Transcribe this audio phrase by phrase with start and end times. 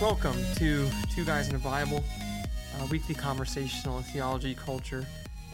[0.00, 2.04] Welcome to Two Guys in the Bible,
[2.80, 5.04] a weekly conversational theology, culture,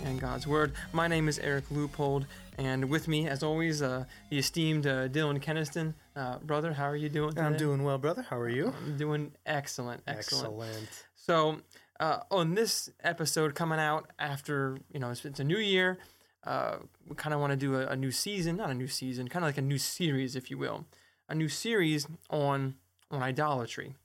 [0.04, 0.74] and God's Word.
[0.92, 2.26] My name is Eric Leupold,
[2.58, 5.94] and with me, as always, uh, the esteemed uh, Dylan Keniston.
[6.14, 7.40] Uh, brother, how are you doing today?
[7.40, 8.20] I'm doing well, brother.
[8.20, 8.74] How are you?
[8.84, 10.60] I'm doing excellent, excellent.
[10.60, 11.06] Excellent.
[11.14, 11.60] So,
[11.98, 15.96] uh, on this episode coming out after, you know, it's, it's a new year,
[16.46, 16.76] uh,
[17.08, 19.42] we kind of want to do a, a new season, not a new season, kind
[19.42, 20.84] of like a new series, if you will,
[21.30, 22.74] a new series on
[23.10, 23.96] on idolatry.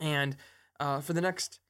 [0.00, 0.36] And
[0.78, 1.60] uh, for the next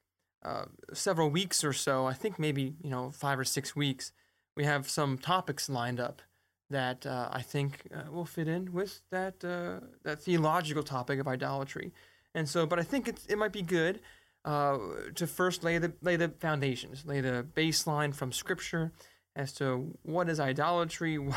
[0.43, 4.11] uh, several weeks or so, I think maybe you know five or six weeks,
[4.55, 6.21] we have some topics lined up
[6.69, 11.27] that uh, I think uh, will fit in with that uh, that theological topic of
[11.27, 11.91] idolatry.
[12.33, 13.99] And so, but I think it's, it might be good
[14.45, 14.77] uh,
[15.15, 18.91] to first lay the lay the foundations, lay the baseline from Scripture
[19.35, 21.19] as to what is idolatry.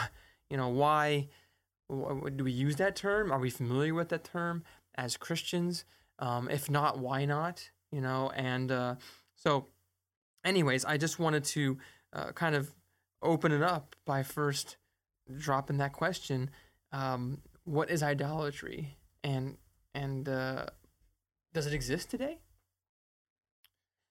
[0.51, 1.29] You know why
[1.91, 3.33] wh- do we use that term?
[3.33, 4.63] Are we familiar with that term
[4.95, 5.85] as Christians?
[6.19, 7.69] Um, if not, why not?
[7.91, 8.95] You know, and uh,
[9.37, 9.69] so,
[10.45, 11.79] anyways, I just wanted to
[12.13, 12.71] uh, kind of
[13.23, 14.77] open it up by first
[15.39, 16.51] dropping that question:
[16.93, 19.57] um, What is idolatry, and
[19.95, 20.67] and uh,
[21.53, 22.39] does it exist today?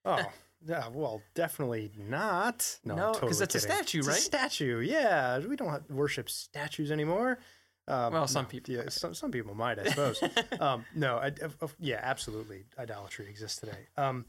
[0.06, 0.20] Oh,
[0.66, 0.88] yeah.
[0.90, 2.80] Well, definitely not.
[2.84, 3.76] No, No, I'm 'cause totally it's a kidding.
[3.76, 4.18] statue, It's right?
[4.18, 4.80] A statue.
[4.82, 5.40] Yeah.
[5.40, 7.40] We don't worship statues anymore.
[7.88, 8.94] Um, Well, some people Yeah, might.
[8.94, 10.24] some, some people might, I suppose.
[10.60, 11.32] um, no, I,
[11.80, 12.64] yeah, absolutely.
[12.80, 13.88] Idolatry exists today.
[13.98, 14.26] Um,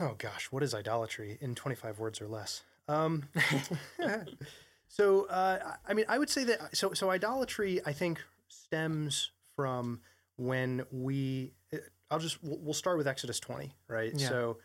[0.00, 2.62] oh gosh, what is idolatry in 25 words or less?
[2.88, 3.24] Um,
[4.88, 6.92] so, uh, I I mean, I would say that so.
[6.92, 10.00] So, idolatry, I think, stems from
[10.36, 11.52] when we.
[11.72, 11.78] uh,
[12.10, 14.12] I'll just we'll, we'll start with Exodus 20, right?
[14.14, 14.28] Yeah.
[14.28, 14.58] So,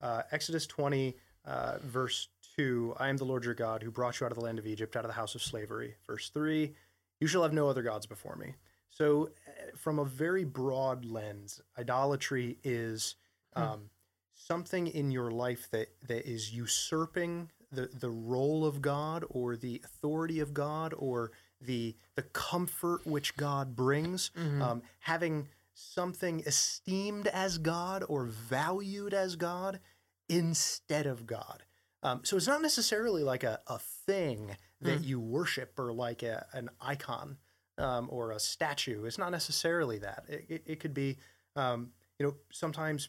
[0.00, 4.26] uh, Exodus 20, uh, verse two: I am the Lord your God who brought you
[4.26, 5.96] out of the land of Egypt, out of the house of slavery.
[6.06, 6.74] Verse three:
[7.20, 8.54] You shall have no other gods before me.
[8.90, 13.16] So, uh, from a very broad lens, idolatry is
[13.54, 13.90] um,
[14.34, 19.80] something in your life that that is usurping the the role of God or the
[19.84, 24.30] authority of God or the the comfort which God brings.
[24.62, 29.80] Um, having something esteemed as God or valued as God
[30.28, 31.64] instead of God.
[32.02, 36.46] Um, so it's not necessarily like a, a thing that you worship or like a,
[36.52, 37.38] an icon
[37.78, 39.04] um, or a statue.
[39.04, 40.24] It's not necessarily that.
[40.28, 41.18] It, it, it could be,
[41.56, 43.08] um, you know, sometimes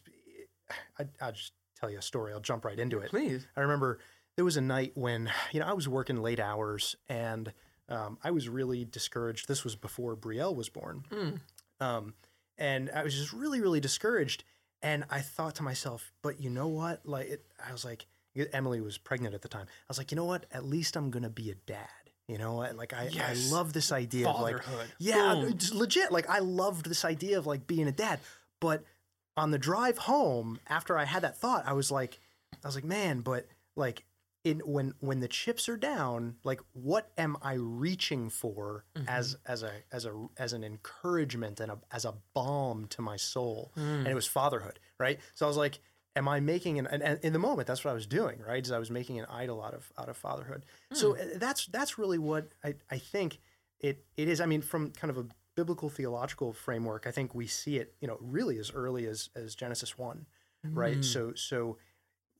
[0.98, 2.32] I, I'll just tell you a story.
[2.32, 3.10] I'll jump right into it.
[3.10, 3.46] Please.
[3.56, 3.98] I remember
[4.36, 7.52] there was a night when, you know, I was working late hours and
[7.88, 9.48] um, I was really discouraged.
[9.48, 11.04] This was before Brielle was born.
[11.80, 12.14] Um,
[12.56, 14.44] and I was just really, really discouraged.
[14.82, 17.06] And I thought to myself, but you know what?
[17.06, 18.06] Like, it, I was like,
[18.52, 19.66] Emily was pregnant at the time.
[19.68, 20.46] I was like, you know what?
[20.52, 21.88] At least I'm going to be a dad.
[22.26, 23.50] You know, and like I, Yes.
[23.50, 24.92] I love this idea of like, Fatherhood.
[24.98, 25.58] yeah, Boom.
[25.72, 26.12] legit.
[26.12, 28.20] Like I loved this idea of like being a dad.
[28.60, 28.84] But
[29.34, 32.20] on the drive home, after I had that thought, I was like,
[32.62, 34.04] I was like, man, but like
[34.44, 39.52] in when when the chips are down, like what am I reaching for as mm-hmm.
[39.52, 43.72] as a as a as an encouragement and a, as a balm to my soul?
[43.76, 44.10] And mm.
[44.10, 45.18] it was fatherhood, right?
[45.34, 45.80] So I was like,
[46.16, 48.64] am I making an and, and in the moment that's what I was doing, right?
[48.64, 50.64] Is I was making an idol out of out of fatherhood.
[50.92, 53.40] So uh, that's that's really what I I think
[53.80, 54.40] it it is.
[54.40, 58.06] I mean, from kind of a biblical theological framework, I think we see it, you
[58.08, 60.26] know, really as early as as Genesis one,
[60.64, 61.04] right?
[61.04, 61.78] So so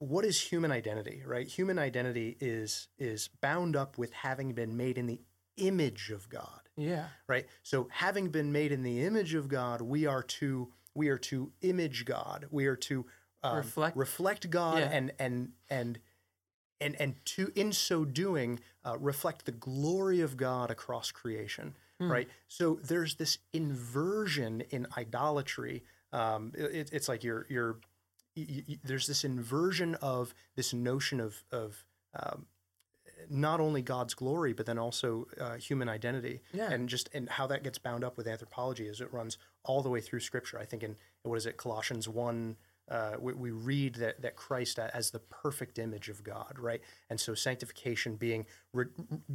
[0.00, 1.46] what is human identity, right?
[1.48, 5.20] Human identity is is bound up with having been made in the
[5.56, 7.08] image of God, Yeah.
[7.26, 7.46] right?
[7.64, 11.52] So having been made in the image of God, we are to we are to
[11.62, 12.46] image God.
[12.50, 13.06] We are to
[13.42, 14.90] um, Reflect- reflect God Yeah.
[14.90, 15.98] and and and
[16.80, 22.28] and and to in so doing uh, reflect the glory of God across creation, right?
[22.48, 25.84] So there's this inversion in idolatry.
[26.12, 27.78] Um, it, it's like you're you're
[28.36, 31.84] y- y- there's this inversion of this notion of of
[32.14, 32.46] um,
[33.28, 36.70] not only God's glory, but then also uh, human identity, Yeah.
[36.70, 39.90] and just and how that gets bound up with anthropology as it runs all the
[39.90, 40.58] way through Scripture.
[40.60, 42.56] I think in what is it, Colossians one.
[42.90, 46.80] Uh, we, we read that, that Christ as the perfect image of God, right?
[47.10, 48.86] And so sanctification being re-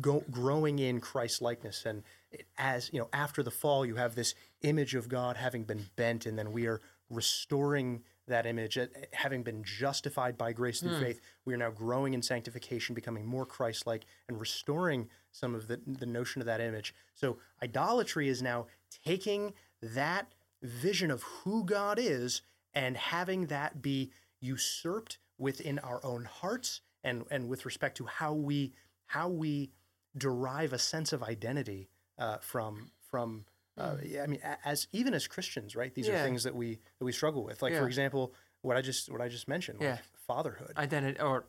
[0.02, 4.16] go, growing in Christ likeness, and it- as you know, after the fall, you have
[4.16, 8.88] this image of God having been bent, and then we are restoring that image, uh,
[9.12, 11.20] having been justified by grace through faith.
[11.46, 16.06] We are now growing in sanctification, becoming more Christ-like, and restoring some of the the
[16.06, 16.96] notion of that image.
[17.16, 18.68] So idolatry is now
[19.06, 22.42] taking that vision of who God is
[22.74, 28.34] and having that be usurped within our own hearts and and with respect to how
[28.34, 28.74] we
[29.08, 29.72] how we
[30.18, 35.26] derive a sense of identity uh, from from Uh, yeah, I mean, as even as
[35.28, 35.92] Christians, right?
[35.96, 36.14] These Hmm.
[36.14, 36.22] Yeah.
[36.22, 37.62] are things that we that we struggle with.
[37.64, 40.74] Like for example, what I just what I just mentioned, like fatherhood.
[40.78, 41.46] identity or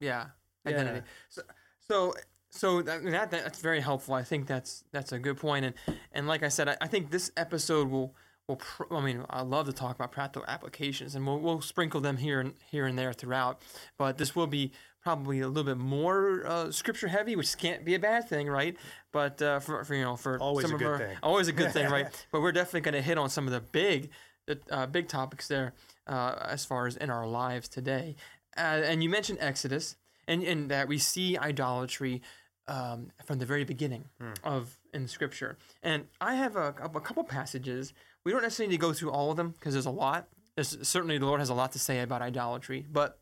[0.00, 0.26] yeah
[0.66, 1.04] identity Yeah.
[1.28, 1.42] so
[1.88, 2.14] so
[2.50, 5.74] so that, that that's very helpful i think that's that's a good point and
[6.12, 8.14] and like i said i, I think this episode will
[8.48, 12.00] will pr- i mean i love to talk about practical applications and we'll, we'll sprinkle
[12.00, 13.60] them here and here and there throughout
[13.98, 14.72] but this will be
[15.02, 18.76] probably a little bit more uh, scripture heavy which can't be a bad thing right
[19.12, 21.16] but uh, for, for you know for Always some a of good our, thing.
[21.22, 23.60] always a good thing right but we're definitely going to hit on some of the
[23.60, 24.10] big
[24.46, 25.74] the uh, big topics there
[26.06, 28.16] uh, as far as in our lives today.
[28.56, 29.94] Uh, and you mentioned Exodus,
[30.26, 32.22] and, and that we see idolatry
[32.66, 34.06] um, from the very beginning
[34.42, 35.58] of in Scripture.
[35.82, 37.92] And I have a, a couple passages.
[38.28, 40.28] We don't necessarily need to go through all of them because there's a lot.
[40.54, 43.18] There's, certainly, the Lord has a lot to say about idolatry, but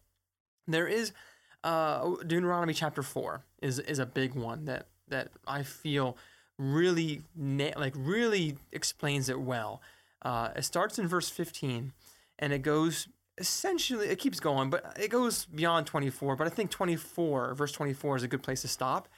[0.66, 1.12] there is
[1.62, 6.16] uh, Deuteronomy chapter four is is a big one that that I feel
[6.58, 9.80] really na- like really explains it well.
[10.22, 11.92] Uh, it starts in verse 15
[12.40, 13.06] and it goes
[13.38, 18.16] essentially it keeps going but it goes beyond 24 but i think 24 verse 24
[18.16, 19.08] is a good place to stop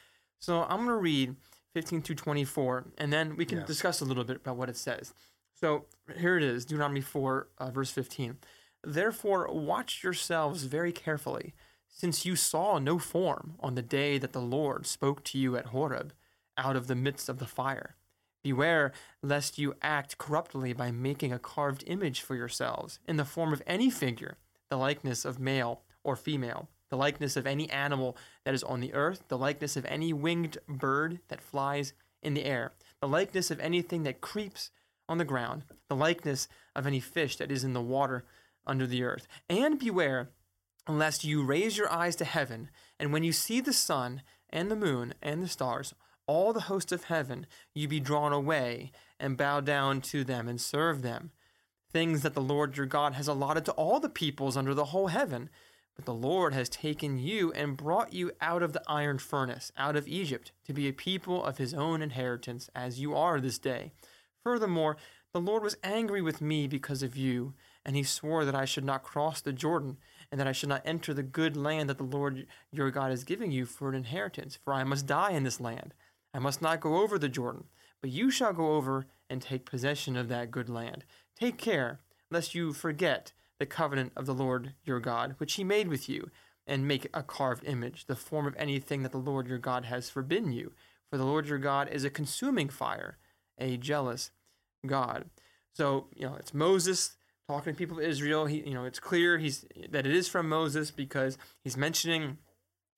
[0.41, 1.37] so i'm going to read
[1.73, 3.65] 15 to 24 and then we can Yeah.
[3.65, 5.15] discuss a little bit about what it says
[5.59, 5.85] so
[6.19, 8.37] here it is deuteronomy 4 uh, verse 15
[8.85, 11.55] therefore watch yourselves very carefully
[11.89, 15.67] since you saw no form on the day that the lord spoke to you at
[15.67, 16.13] horeb
[16.59, 17.95] out of the midst of the fire.
[18.43, 23.53] Beware lest you act corruptly by making a carved image for yourselves in the form
[23.53, 24.37] of any figure,
[24.69, 28.95] the likeness of male or female, the likeness of any animal that is on the
[28.95, 33.61] earth, the likeness of any winged bird that flies in the air, the likeness of
[33.61, 34.71] anything that creeps
[35.09, 38.25] on the ground, the likeness of any fish that is in the water
[38.67, 39.27] under the earth.
[39.49, 40.31] And beware
[40.89, 44.77] lest you raise your eyes to heaven, and when you see the sun and the
[44.77, 45.95] moon and the stars,
[46.27, 50.61] all the host of heaven, you be drawn away and bow down to them and
[50.61, 51.31] serve them.
[51.91, 55.09] Things that the Lord your God has allotted to all the peoples under the whole
[55.09, 55.49] heaven.
[55.97, 59.97] But the Lord has taken you and brought you out of the iron furnace, out
[59.97, 63.91] of Egypt, to be a people of his own inheritance, as you are this day.
[64.45, 64.97] Furthermore,
[65.33, 67.55] the Lord was angry with me because of you,
[67.85, 69.99] and he swore that I should not cross the Jordan,
[70.31, 73.25] and that I should not enter the good land that the Lord your God is
[73.25, 75.95] giving you for an inheritance, for I must die in this land.
[76.33, 77.65] I must not go over the Jordan,
[78.01, 81.05] but you shall go over and take possession of that good land.
[81.39, 82.01] Take care,
[82.31, 86.31] lest you forget the covenant of the Lord your God, which he made with you,
[86.67, 90.11] and make a carved image, the form of anything that the Lord your God has
[90.11, 90.73] forbidden you.
[91.11, 93.17] For the Lord your God is a consuming fire,
[93.59, 94.31] a jealous
[94.87, 95.27] God.
[95.75, 97.17] So, you know, it's Moses
[97.49, 98.47] talking to people of Israel.
[98.47, 102.39] He, you know, it's clear he's that it is from Moses because he's mentioning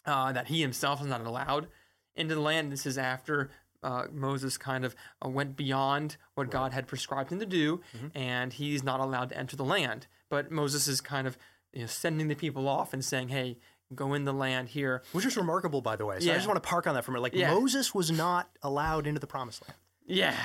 [0.06, 1.68] uh, that he himself is not allowed
[2.16, 2.72] into the land.
[2.72, 3.50] This is after
[3.82, 7.80] uh, Moses kind of uh, went beyond what God had prescribed him to do,
[8.14, 10.06] and he's not allowed to enter the land.
[10.28, 11.36] But Moses is kind of
[11.72, 13.58] you know, sending the people off and saying, "Hey,
[13.94, 16.20] go in the land here." Which is remarkable, by the way.
[16.20, 17.22] So I just want to park on that for a minute.
[17.22, 17.52] Like Yeah.
[17.54, 19.78] Moses was not allowed into the promised land.
[20.10, 20.36] Yeah,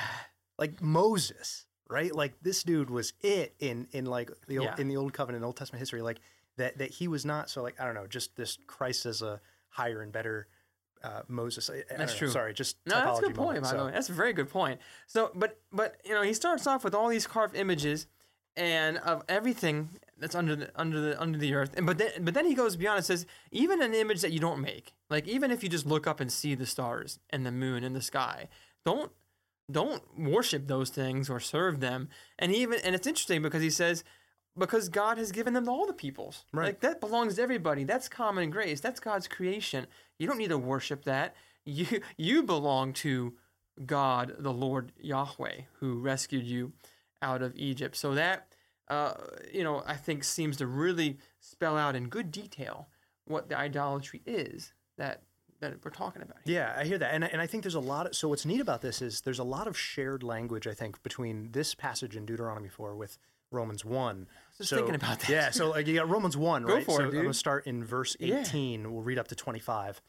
[0.58, 2.14] Like Moses, right?
[2.14, 4.80] Like this dude was it in in like the old, Yeah.
[4.80, 6.02] in the old covenant, Old Testament history.
[6.02, 6.20] Like
[6.56, 7.50] that that he was not.
[7.50, 10.48] So like I don't know, just this Christ as a higher and better
[11.04, 11.68] uh, Moses.
[11.70, 12.30] I, I That's know, true.
[12.30, 13.76] Sorry, just No, that's a good point, moment, by so.
[13.78, 13.90] the way.
[13.92, 14.80] That's a very good point.
[15.06, 18.06] So, but but you know, he starts off with all these carved images
[18.56, 21.74] and of everything that's under the under the under the earth.
[21.76, 24.40] And but then but then he goes beyond and says, even an image that you
[24.40, 27.52] don't make, like even if you just look up and see the stars and the
[27.52, 28.48] moon and the sky,
[28.84, 29.12] don't
[29.70, 32.08] don't worship those things or serve them.
[32.38, 34.04] And he even and it's interesting because he says
[34.58, 36.44] because God has given them to all the peoples.
[36.52, 36.66] Right.
[36.66, 37.84] Like that belongs to everybody.
[37.84, 38.80] That's common grace.
[38.80, 39.86] That's God's creation.
[40.18, 41.34] You don't need to worship that.
[41.68, 43.34] You you belong to
[43.84, 46.74] God, the Lord Yahweh, who rescued you
[47.20, 47.96] out of Egypt.
[47.96, 48.54] So that
[48.88, 49.14] uh,
[49.52, 52.86] you know, I think seems to really spell out in good detail
[53.24, 55.22] what the idolatry is that
[55.60, 56.38] that we're talking about.
[56.44, 56.56] Here.
[56.60, 58.06] Yeah, I hear that, and I- and I think there's a lot.
[58.06, 60.66] Of, so what's neat about this is there's a lot of shared language.
[60.66, 63.18] I think between this passage in Deuteronomy four with
[63.50, 64.26] Romans one.
[64.58, 65.28] Just So- thinking about that.
[65.28, 66.84] Yeah, so like you got Romans one, Go right?
[66.84, 68.40] for so it, I'm gonna start in verse Yeah.
[68.40, 68.92] 18.
[68.92, 70.00] We'll read up to 25.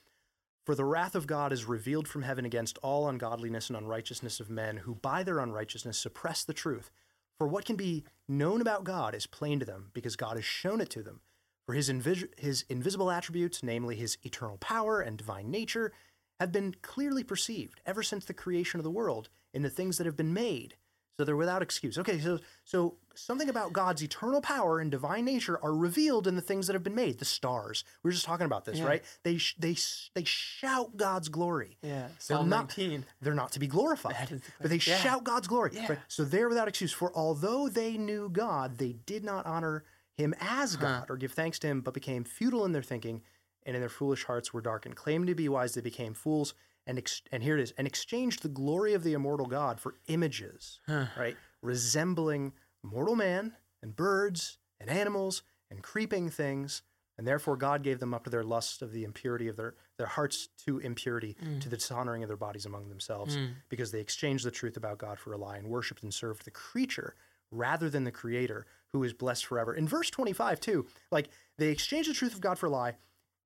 [0.66, 4.50] For the wrath of God is revealed from heaven against all ungodliness and unrighteousness of
[4.50, 6.92] men who by their unrighteousness suppress the truth.
[7.38, 10.82] For what can be known about God is plain to them, because God has shown
[10.82, 11.22] it to them.
[11.68, 15.92] For his, invis- his invisible attributes, namely his eternal power and divine nature,
[16.40, 20.06] have been clearly perceived ever since the creation of the world in the things that
[20.06, 20.76] have been made,
[21.20, 21.98] So they're without excuse.
[21.98, 26.42] Okay, so so something about God's eternal power and divine nature are revealed in the
[26.44, 27.18] things that have been made.
[27.20, 27.84] The stars.
[28.04, 28.86] We were just talking about this, Yeah.
[28.86, 29.04] right?
[29.24, 29.76] They sh- they
[30.14, 31.80] they shout God's glory.
[31.82, 32.08] Yeah.
[32.08, 33.04] They're Psalm not, 19.
[33.20, 34.76] they're not to be glorified, the but they.
[34.78, 34.98] Yeah.
[35.00, 35.72] shout God's glory.
[35.74, 35.88] Yeah.
[35.90, 36.00] Right?
[36.08, 36.94] So they're without excuse.
[36.94, 39.84] For although they knew God, they did not honor
[40.18, 43.22] Him as God or give thanks to Him, but became futile in their thinking,
[43.66, 44.96] and in their foolish hearts were darkened.
[44.96, 46.54] Claiming to be wise, they became fools.
[46.88, 49.96] And, ex- and here it is, and exchanged the glory of the immortal God for
[50.08, 50.80] images,
[51.18, 51.36] right?
[51.62, 56.82] Resembling mortal man and birds and animals and creeping things.
[57.18, 60.08] And therefore God gave them up to their lust of the impurity of their, their
[60.08, 61.60] hearts to impurity, hmm.
[61.60, 63.46] to the dishonoring of their bodies among themselves, hmm.
[63.70, 66.52] because they exchanged the truth about God for a lie and worshipped and served the
[66.52, 67.16] creature
[67.52, 69.74] rather than the creator who is blessed forever.
[69.74, 72.96] In verse 25, too, like they exchanged the truth of God for a lie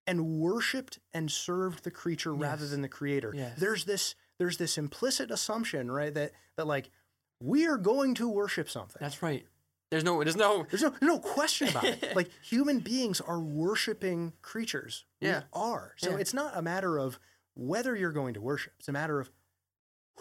[0.08, 3.34] and worshipped and served the creature rather than the creator.
[3.36, 3.58] Yes.
[3.58, 6.90] There's this there's this implicit assumption, right, that that like
[7.42, 8.98] we are going to worship something.
[9.00, 9.46] That's right.
[9.92, 10.24] There's no.
[10.24, 10.66] There's no.
[10.70, 12.12] There's no, no question about it.
[12.16, 15.06] Like human beings are worshiping creatures.
[15.22, 15.44] We Yeah.
[15.54, 15.94] are.
[15.98, 16.18] So Yeah.
[16.18, 17.20] it's not a matter of
[17.56, 18.74] whether you're going to worship.
[18.80, 19.30] It's a matter of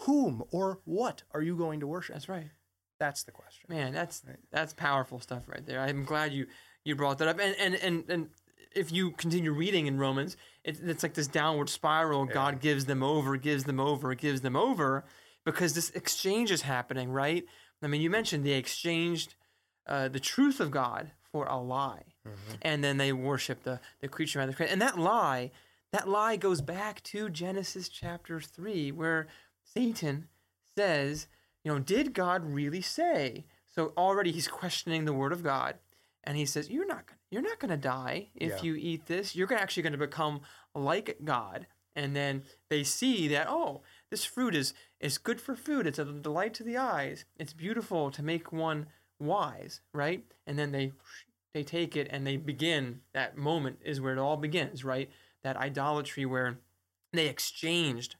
[0.01, 2.15] whom or what are you going to worship.
[2.15, 2.49] That's right.
[3.01, 3.65] That's the question.
[3.67, 4.37] Man, that's Right.
[4.51, 5.79] that's powerful stuff right there.
[5.79, 6.45] I'm glad you
[6.83, 7.39] you brought that up.
[7.39, 8.29] And and and and
[8.75, 12.25] if you continue reading in Romans, it's it's like this downward spiral.
[12.25, 15.03] God gives them over, gives them over, gives them over,
[15.43, 17.43] because this exchange is happening, right?
[17.81, 19.33] I mean, you mentioned they exchanged
[19.87, 22.03] uh, the truth of God for a lie,
[22.61, 24.71] and then they worship the the creature creator.
[24.71, 25.49] And that lie,
[25.91, 29.25] that lie goes back to Genesis chapter three, where
[29.63, 30.27] Satan
[30.77, 31.25] says,
[31.63, 33.45] you know, did God really say?
[33.73, 35.75] So already he's questioning the word of God,
[36.23, 38.61] and he says, you're not gonna, you're not going to die if Yeah.
[38.61, 39.35] you eat this.
[39.35, 40.41] You're actually going to become
[40.75, 41.67] like God.
[41.95, 45.85] And then they see that oh, this fruit is is good for food.
[45.87, 47.25] It's a delight to the eyes.
[47.37, 48.87] It's beautiful to make one
[49.19, 50.23] wise, right?
[50.47, 50.93] And then they
[51.53, 53.01] they take it and they begin.
[53.13, 55.09] That moment is where it all begins, right?
[55.43, 56.59] That idolatry where
[57.11, 58.15] they exchanged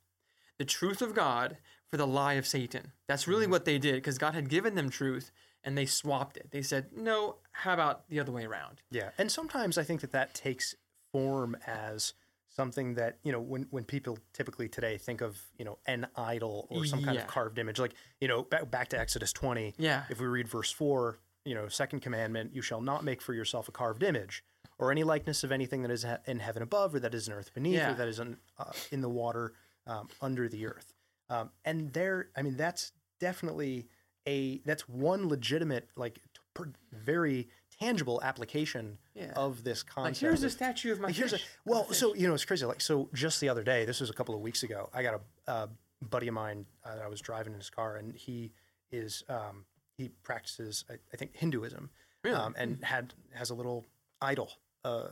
[0.57, 1.57] the truth of God
[1.91, 2.93] for the lie of Satan.
[3.07, 5.29] That's really what they did because God had given them truth
[5.63, 6.47] and they swapped it.
[6.51, 8.81] They said, no, how about the other way around?
[8.89, 10.73] Yeah, and sometimes I think that that takes
[11.11, 12.13] form as
[12.47, 16.67] something that you know when when people typically today think of you know an idol
[16.69, 17.21] or some kind Yeah.
[17.21, 19.73] of carved image, like you know back, back to Exodus twenty.
[19.77, 20.03] Yeah.
[20.09, 23.67] If we read verse four, you know, second commandment: you shall not make for yourself
[23.67, 24.43] a carved image
[24.79, 27.53] or any likeness of anything that is in heaven above, or that is in earth
[27.53, 27.91] beneath, Yeah.
[27.91, 29.53] or that is in, uh, in the water
[29.85, 30.93] um, under the earth.
[31.31, 33.87] Um, and there, I mean, that's definitely
[34.27, 36.21] a that's one legitimate, like, t-
[36.53, 37.47] per, very
[37.79, 39.31] tangible application Yeah.
[39.35, 40.19] of this Like, concept.
[40.21, 41.47] here's a statue of my like, here's a, fish.
[41.65, 42.65] well, so you know, it's crazy.
[42.65, 44.89] Like, so just the other day, this was a couple of weeks ago.
[44.93, 45.69] I got a, a
[46.09, 48.51] buddy of mine uh, that I was driving in his car, and he
[48.91, 49.65] is um,
[49.97, 51.89] he practices, I, I think, Hinduism,
[52.23, 52.35] Really?
[52.35, 53.85] um, and had has a little
[54.21, 54.51] idol
[54.83, 55.07] uh,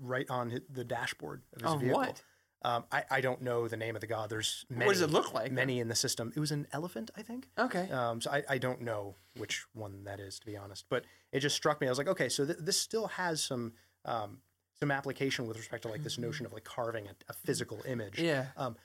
[0.00, 1.98] right on hi- the dashboard of his vehicle.
[2.00, 2.22] what?
[2.62, 4.28] Um, I, I don't know the name of the god.
[4.28, 5.50] There's many, What does it look like?
[5.50, 6.32] Many in the system.
[6.36, 7.48] It was an elephant, I think.
[7.58, 7.90] Okay.
[7.90, 10.84] Um, so I, I don't know which one that is, to be honest.
[10.90, 11.86] But it just struck me.
[11.86, 13.72] I was like, okay, so th- this still has some
[14.04, 14.38] um,
[14.78, 18.18] some application with respect to like this notion of like carving a, a physical image.
[18.18, 18.46] yeah.
[18.56, 18.76] Um,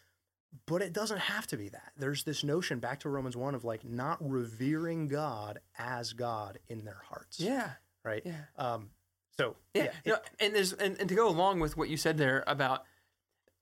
[0.67, 1.91] but it doesn't have to be that.
[1.97, 6.85] There's this notion back to Romans one of like not revering God as God in
[6.85, 7.39] their hearts.
[7.41, 7.71] Yeah.
[8.05, 8.21] Right.
[8.25, 8.33] Yeah.
[8.57, 8.89] Um,
[9.37, 9.91] so Yeah, yeah.
[10.05, 12.83] you know, and there's and, and to go along with what you said there about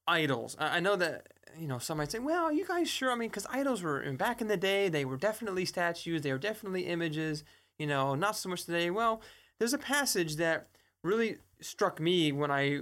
[0.07, 0.55] idols.
[0.60, 3.48] I, know that you know some might say, "Well, you guys sure?" I mean, because
[3.50, 7.43] idols were back in the day, they were definitely statues, they were definitely images.
[7.77, 8.91] You know, not so much today.
[8.91, 9.22] Well,
[9.60, 10.67] there's a passage that
[11.03, 12.81] really struck me when I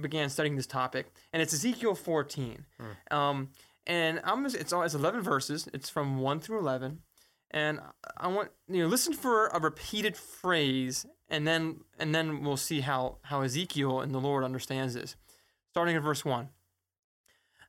[0.00, 2.64] began studying this topic, and it's Ezekiel 14.
[3.10, 3.50] Um,
[3.86, 5.68] and I'm just, it's all it's 11 verses.
[5.72, 7.00] It's from 1 through 11.
[7.52, 7.80] And
[8.16, 12.80] I want you know listen for a repeated phrase, and then and then we'll see
[12.80, 15.16] how how Ezekiel and the Lord understands this.
[15.76, 16.48] Starting at verse one.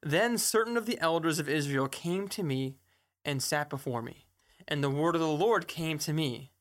[0.01, 2.77] Then certain of the elders of Israel came to me
[3.25, 4.27] and sat before me,
[4.65, 6.53] and the word of the Lord came to me.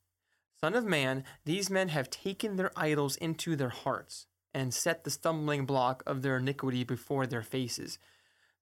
[0.60, 5.10] Son of man, these men have taken their idols into their hearts, and set the
[5.10, 8.00] stumbling block of their iniquity before their faces.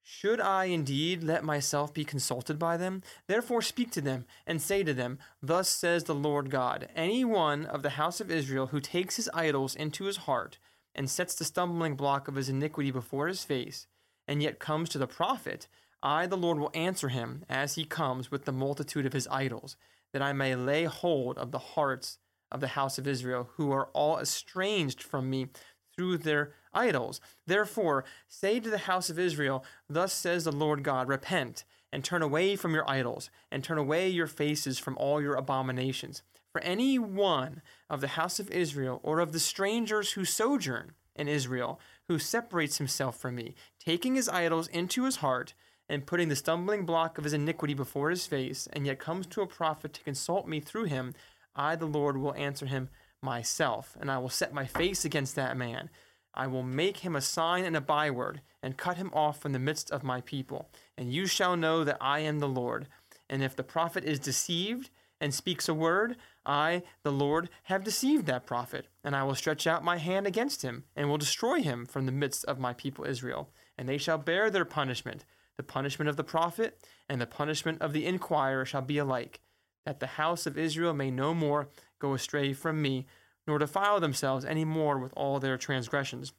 [0.02, 3.02] Should I indeed let myself be consulted by them?
[3.28, 7.64] Therefore speak to them, and say to them, Thus says the Lord God Any one
[7.64, 10.58] of the house of Israel who takes his idols into his heart,
[10.94, 13.86] and sets the stumbling block of his iniquity before his face,
[14.26, 15.68] and yet comes to the prophet,
[16.02, 19.76] I, the Lord, will answer him as he comes with the multitude of his idols,
[20.12, 22.18] that I may lay hold of the hearts
[22.52, 25.48] of the house of Israel, who are all estranged from me
[25.94, 27.20] through their idols.
[27.46, 32.22] Therefore, say to the house of Israel, Thus says the Lord God, Repent and turn
[32.22, 36.22] away from your idols, and turn away your faces from all your abominations.
[36.54, 41.26] For any one of the house of Israel, or of the strangers who sojourn in
[41.26, 45.54] Israel, who separates himself from me, taking his idols into his heart,
[45.88, 49.40] and putting the stumbling block of his iniquity before his face, and yet comes to
[49.40, 51.12] a prophet to consult me through him,
[51.56, 52.88] I, the Lord, will answer him
[53.20, 55.90] myself, and I will set my face against that man.
[56.34, 59.58] I will make him a sign and a byword, and cut him off from the
[59.58, 60.68] midst of my people.
[60.96, 62.86] And you shall know that I am the Lord.
[63.28, 68.26] And if the prophet is deceived and speaks a word, I, the Lord, have deceived
[68.26, 71.86] that prophet, and I will stretch out my hand against him, and will destroy him
[71.86, 73.50] from the midst of my people Israel.
[73.78, 75.24] And they shall bear their punishment.
[75.56, 79.40] The punishment of the prophet and the punishment of the inquirer shall be alike,
[79.86, 83.06] that the house of Israel may no more go astray from me,
[83.46, 86.32] nor defile themselves any more with all their transgressions,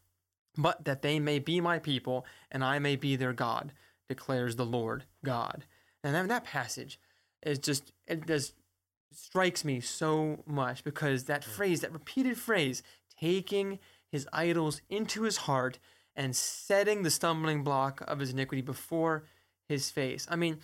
[0.57, 3.73] but that they may be my people, and I may be their God,
[4.09, 5.65] declares the Lord God.
[6.03, 6.99] And then that passage
[7.43, 8.53] is just it just
[9.17, 12.83] strikes me so much because that phrase, that repeated phrase,
[13.19, 13.79] taking
[14.11, 15.79] his idols into his heart
[16.15, 19.25] and setting the stumbling block of his iniquity before
[19.67, 20.27] his face.
[20.29, 20.59] I mean,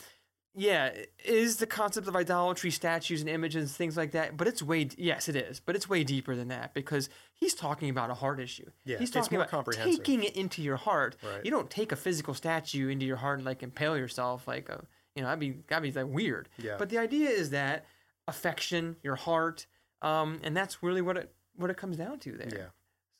[0.53, 0.91] yeah,
[1.23, 4.35] is the concept of idolatry, statues and images, things like that.
[4.35, 5.61] But it's way yes, it is.
[5.61, 8.69] But it's way deeper than that because he's talking about a heart issue.
[8.83, 11.15] Yeah, he's talking about taking it into your heart.
[11.23, 11.45] Right.
[11.45, 14.83] You don't take a physical statue into your heart and like impale yourself like a
[15.15, 16.49] you know that'd be that'd be like weird.
[16.57, 16.75] Yeah.
[16.77, 17.85] But the idea is that
[18.31, 19.67] affection, your heart,
[20.01, 22.49] um, and that's really what it what it comes down to there.
[22.57, 22.65] Yeah.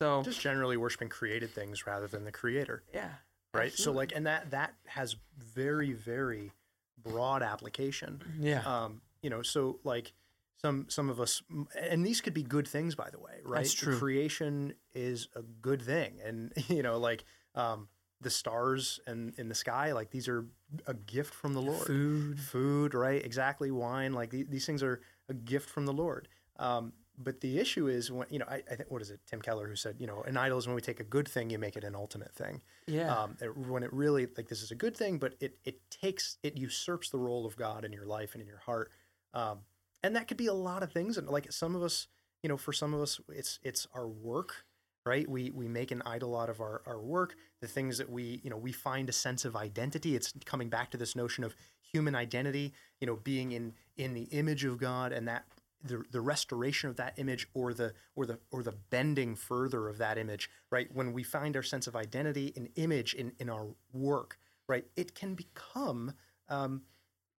[0.01, 2.83] So Just generally worshiping created things rather than the creator.
[2.93, 3.11] yeah.
[3.53, 3.73] Right.
[3.73, 6.51] So like and that that has very, very
[6.97, 8.21] broad application.
[8.39, 8.61] yeah.
[8.65, 10.13] Um, you know, so like
[10.61, 11.43] some some of us
[11.79, 13.57] and these could be good things by the way, right?
[13.63, 13.97] That's true.
[13.99, 16.19] Creation is a good thing.
[16.25, 17.25] And you know, like
[17.55, 17.89] um
[18.21, 20.45] the stars and in the sky, like these are
[20.87, 21.85] a gift from the Lord.
[21.85, 22.39] Food.
[22.39, 23.23] food, right?
[23.23, 24.13] Exactly, wine.
[24.13, 26.27] Like the, these things are a gift from the Lord.
[26.57, 29.41] Um, but the issue is when you know, I, I think what is it, Tim
[29.41, 31.59] Keller, who said, you know, an idol is when we take a good thing, you
[31.59, 32.61] make it an ultimate thing.
[32.87, 33.15] Yeah.
[33.15, 36.37] Um, it, when it really like this is a good thing, but it it takes
[36.43, 38.91] it usurps the role of God in your life and in your heart.
[39.33, 39.59] Um,
[40.03, 41.17] and that could be a lot of things.
[41.17, 42.07] And like some of us,
[42.43, 44.65] you know, for some of us, it's it's our work,
[45.05, 45.27] right?
[45.27, 48.49] We we make an idol out of our, our work, the things that we, you
[48.49, 50.15] know, we find a sense of identity.
[50.15, 54.23] It's coming back to this notion of human identity, you know, being in in the
[54.23, 55.45] image of God and that
[55.83, 59.97] the, the restoration of that image or the or the or the bending further of
[59.97, 60.87] that image, right?
[60.93, 64.37] When we find our sense of identity and image in, in our work,
[64.67, 66.13] right, it can become
[66.49, 66.83] um,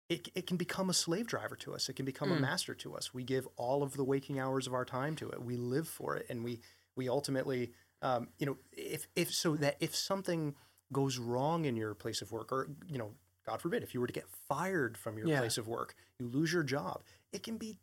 [0.08, 1.88] it, it can become a slave driver to us.
[1.88, 3.14] It can become a master to us.
[3.14, 5.42] We give all of the waking hours of our time to it.
[5.42, 6.60] We live for it, and we
[6.96, 10.54] we ultimately, um, you know, if if so that if something
[10.92, 13.12] goes wrong in your place of work, or you know,
[13.46, 15.38] God forbid, if you were to get fired from your Yeah.
[15.38, 17.02] place of work, you lose your job,
[17.32, 17.78] it can be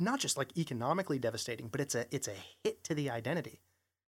[0.00, 3.60] not just like economically devastating, but it's a it's a hit to the identity.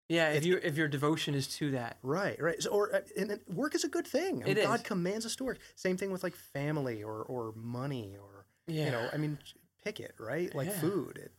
[0.09, 0.31] yeah.
[0.31, 1.99] If you if your devotion is to that.
[2.03, 2.62] Right, right.
[2.62, 4.42] So, or uh, and work is a good thing.
[4.45, 5.59] I It mean, God commands us to work.
[5.75, 8.87] Same thing with like family or or money or Yeah.
[8.87, 9.11] you know.
[9.12, 9.38] I mean,
[9.85, 10.81] pick it right, like Yeah.
[10.81, 11.33] food, it,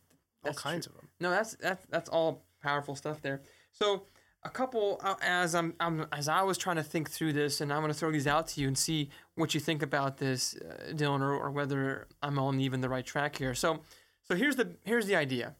[0.44, 1.08] all That's kinds of them.
[1.18, 3.42] No, that's that's that's all powerful stuff there.
[3.72, 4.04] So
[4.44, 7.72] a couple uh, as I'm, I'm as I was trying to think through this, and
[7.72, 10.56] I'm going to throw these out to you and see what you think about this,
[10.56, 13.54] uh, Dylan, or, or whether I'm on even the right track here.
[13.54, 13.80] So
[14.24, 15.56] so here's the here's the idea.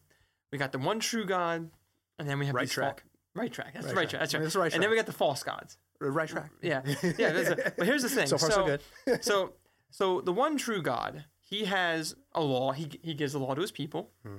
[0.51, 1.69] We got the one true God,
[2.17, 3.03] and then we have Right track.
[3.35, 3.73] right track.
[3.73, 4.09] That's Right the right track.
[4.09, 4.19] track.
[4.21, 4.43] That's right.
[4.43, 5.77] That's right And then we got the false gods.
[5.99, 6.49] Right track.
[6.61, 6.81] Yeah,
[7.17, 7.31] yeah.
[7.31, 8.27] That's a, but here's the thing.
[8.27, 9.23] So far, so good.
[9.23, 9.53] so
[9.91, 12.71] so the one true God, he has a law.
[12.71, 14.11] He he gives a law to his people.
[14.25, 14.37] Hmm.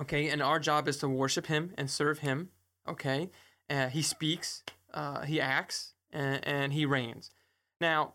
[0.00, 2.48] Okay, and our job is to worship him and serve him.
[2.88, 3.30] Okay,
[3.68, 4.62] uh, he speaks,
[4.94, 7.30] uh, he acts, and, and he reigns.
[7.80, 8.14] Now,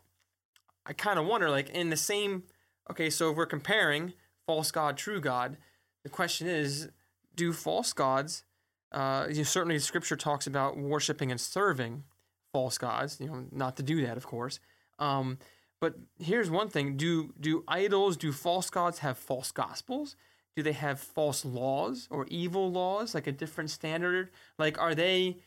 [0.85, 2.43] I kind of wonder, like in the same.
[2.89, 4.13] Okay, so if we're comparing
[4.45, 5.57] false God, true God,
[6.03, 6.89] the question is,
[7.35, 8.43] do false gods?
[8.91, 12.03] Uh, you know, certainly, Scripture talks about worshiping and serving
[12.51, 13.19] false gods.
[13.19, 14.59] You know, not to do that, of course.
[14.99, 15.37] Um,
[15.79, 20.15] but here's one thing: do do idols, do false gods have false gospels?
[20.55, 24.29] Do they have false laws or evil laws, like a different standard?
[24.57, 25.37] Like, are they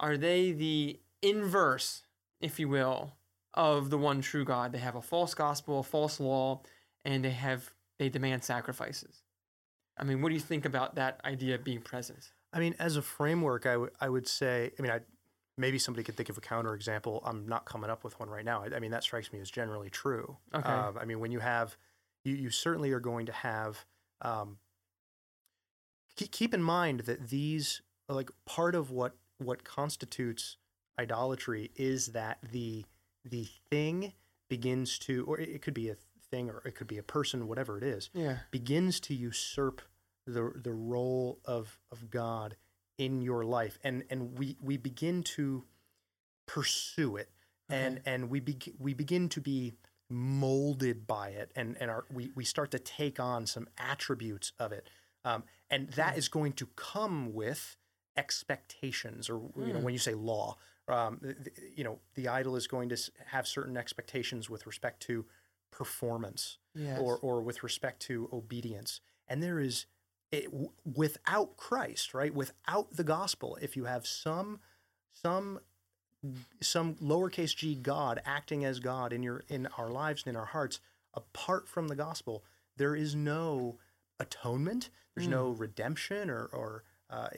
[0.00, 2.02] are they the inverse,
[2.40, 3.14] if you will,
[3.54, 4.72] of the one true God?
[4.72, 6.62] They have a false gospel, a false law,
[7.04, 9.22] and they have they demand sacrifices.
[9.96, 12.30] I mean, what do you think about that idea of being present?
[12.52, 14.70] I mean, as a framework, I would I would say.
[14.78, 15.00] I mean, I
[15.56, 17.20] maybe somebody could think of a counterexample.
[17.24, 18.62] I'm not coming up with one right now.
[18.62, 20.36] I, I mean, that strikes me as generally true.
[20.54, 20.68] Okay.
[20.68, 21.76] Um, I mean, when you have,
[22.24, 23.84] you you certainly are going to have.
[24.22, 24.58] Um,
[26.16, 30.56] keep, keep in mind that these like part of what what constitutes
[30.98, 32.84] idolatry is that the
[33.24, 34.12] the thing
[34.48, 35.96] begins to or it could be a
[36.30, 38.38] thing, or it could be a person, whatever it is, Yeah.
[38.50, 39.80] begins to usurp
[40.26, 42.56] the the role of of God
[42.98, 45.64] in your life, and and we we begin to
[46.46, 47.30] pursue it,
[47.68, 49.74] and and we begin we begin to be
[50.10, 54.72] molded by it, and and our, we we start to take on some attributes of
[54.72, 54.88] it,
[55.24, 57.76] um, and that is going to come with
[58.16, 60.56] expectations, or you know when you say law,
[60.88, 65.00] um, th- th- you know the idol is going to have certain expectations with respect
[65.02, 65.24] to
[65.70, 66.98] performance Yes.
[67.00, 69.00] or or with respect to obedience.
[69.26, 69.86] And there is
[70.30, 70.48] it,
[70.84, 72.34] without Christ, right?
[72.34, 74.60] Without the gospel, if you have some
[75.12, 75.60] some
[76.60, 80.46] some lowercase g God acting as God in your in our lives and in our
[80.46, 80.80] hearts,
[81.14, 82.44] apart from the gospel,
[82.76, 83.78] there is no
[84.20, 84.90] atonement.
[85.14, 87.28] There's no redemption or or uh,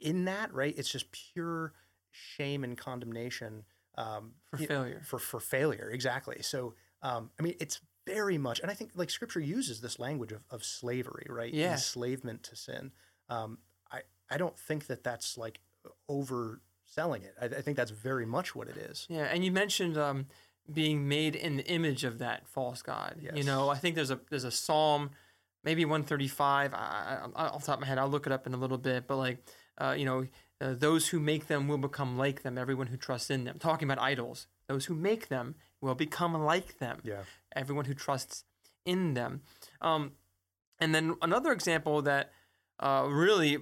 [0.00, 0.74] in that, right?
[0.76, 1.72] It's just pure
[2.10, 3.64] shame and condemnation
[3.96, 5.02] um, For failure.
[5.04, 6.42] For for failure, exactly.
[6.42, 10.32] So um, I mean, it's very much, and I think like Scripture uses this language
[10.32, 11.52] of, of slavery, right?
[11.52, 11.72] Yeah.
[11.72, 12.92] Enslavement to sin.
[13.28, 13.58] Um,
[13.92, 15.60] I I don't think that that's like
[16.96, 17.34] overselling it.
[17.40, 19.06] I, I think that's very much what it is.
[19.08, 20.26] Yeah, and you mentioned um,
[20.72, 23.16] being made in the image of that false god.
[23.34, 25.10] You know, I think there's a there's a psalm,
[25.64, 26.74] maybe 135.
[26.74, 28.58] I, I, I- off the top of my head, I'll look it up in a
[28.58, 29.06] little bit.
[29.06, 29.38] But like,
[29.78, 30.26] uh, you know,
[30.60, 32.58] uh, those who make them will become like them.
[32.58, 33.58] Everyone who trusts in them.
[33.58, 36.98] Talking about idols, those who make them will become like them.
[37.04, 37.22] Yeah.
[37.54, 38.44] Everyone who trusts
[38.84, 39.42] in them.
[39.80, 40.12] Um,
[40.80, 42.32] and then another example that
[42.80, 43.60] uh, really uh,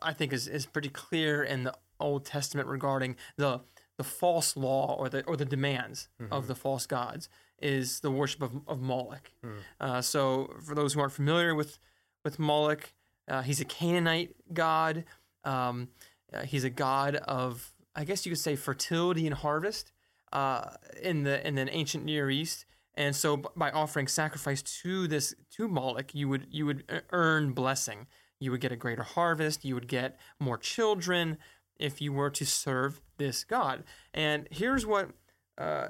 [0.00, 3.60] I think is, is pretty clear in the Old Testament regarding the
[3.96, 7.28] the false law or the or the demands of the false gods
[7.60, 9.32] is the worship of, of Moloch.
[9.80, 11.78] Uh, so for those who aren't familiar with
[12.24, 12.92] with Moloch,
[13.28, 15.04] uh, he's a Canaanite god.
[15.44, 15.88] Um,
[16.32, 19.90] uh, he's a god of I guess you could say fertility and harvest
[20.32, 20.70] uh,
[21.02, 22.64] in the in the ancient Near East.
[22.94, 27.52] And so, by offering sacrifice to this to Moloch, you would you would e- earn
[27.52, 28.06] blessing.
[28.40, 29.64] You would get a greater harvest.
[29.64, 31.38] You would get more children
[31.78, 33.84] if you were to serve this god.
[34.14, 35.10] And here's what
[35.56, 35.88] uh,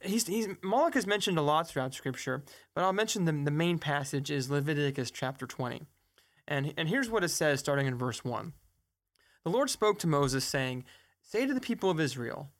[0.00, 2.42] he's, he's Moloch is mentioned a lot throughout Scripture,
[2.74, 5.82] but I'll mention the the main passage is Leviticus chapter twenty,
[6.48, 8.54] and and here's what it says starting in verse one.
[9.44, 10.84] The Lord spoke to Moses, saying,
[11.20, 12.50] Say to the people of Israel,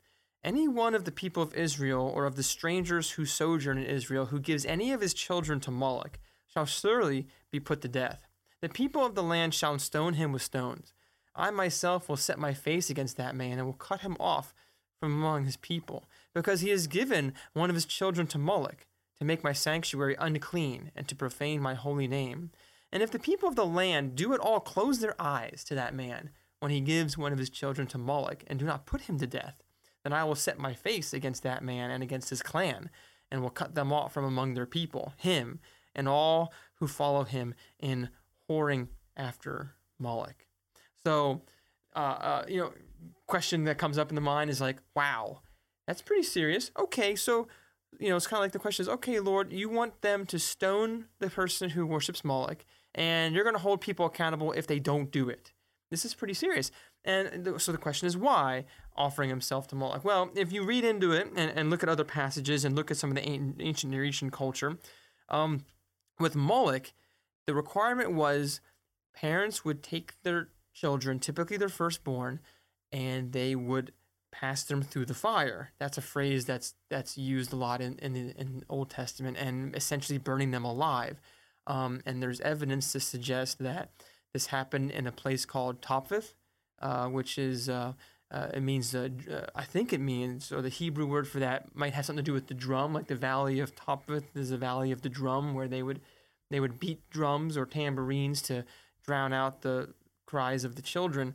[0.44, 4.26] any one of the people of Israel or of the strangers who sojourn in Israel
[4.26, 8.26] who gives any of his children to Moloch shall surely be put to death.
[8.60, 10.92] The people of the land shall stone him with stones.
[11.34, 14.54] I myself will set my face against that man and will cut him off
[15.00, 18.86] from among his people, because he has given one of his children to Moloch
[19.18, 22.50] to make my sanctuary unclean and to profane my holy name.
[22.92, 25.94] And if the people of the land do at all close their eyes to that
[25.94, 29.18] man when he gives one of his children to Moloch and do not put him
[29.18, 29.62] to death,
[30.02, 32.90] then I will set my face against that man and against his clan,
[33.30, 35.58] and will cut them off from among their people, him
[35.94, 38.10] and all who follow him in
[38.48, 40.43] whoring after Moloch.
[41.04, 41.42] So,
[41.94, 42.72] uh, uh, you know,
[43.26, 45.40] question that comes up in the mind is like, wow,
[45.86, 46.70] that's pretty serious.
[46.78, 47.48] Okay, so
[48.00, 50.38] you know, it's kind of like the question is, okay, Lord, you want them to
[50.38, 52.64] stone the person who worships Moloch,
[52.94, 55.52] and you're going to hold people accountable if they don't do it.
[55.90, 56.70] This is pretty serious.
[57.04, 58.64] And th- so the question is, why
[58.96, 60.04] offering himself to Moloch?
[60.04, 62.96] Well, if you read into it and, and look at other passages and look at
[62.96, 64.78] some of the an- ancient Near Eastern culture,
[65.28, 65.64] um,
[66.18, 66.92] with Moloch,
[67.46, 68.60] the requirement was
[69.14, 72.40] parents would take their children, typically their firstborn,
[72.92, 73.92] and they would
[74.32, 75.72] pass them through the fire.
[75.78, 79.74] That's a phrase that's that's used a lot in in the, in Old Testament, and
[79.74, 81.20] essentially burning them alive.
[81.66, 83.90] Um, and there's evidence to suggest that
[84.34, 86.34] this happened in a place called Topheth,
[86.82, 87.92] uh, which is uh,
[88.30, 89.08] uh, it means uh,
[89.54, 92.34] I think it means or the Hebrew word for that might have something to do
[92.34, 95.68] with the drum, like the valley of Topheth is the valley of the drum where
[95.68, 96.00] they would
[96.50, 98.64] they would beat drums or tambourines to
[99.06, 99.94] drown out the
[100.34, 101.34] cries of the children,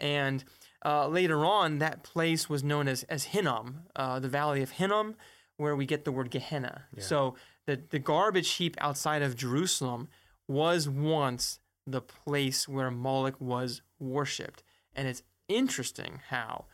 [0.00, 0.42] and
[0.84, 5.14] uh, later on that place was known as as Hinnom, uh, the valley of Hinnom,
[5.56, 6.86] where we get the word Gehenna.
[6.98, 7.36] So
[7.66, 10.08] the the garbage heap outside of Jerusalem
[10.48, 14.62] was once the place where Moloch was worshipped,
[14.96, 16.64] and it's interesting how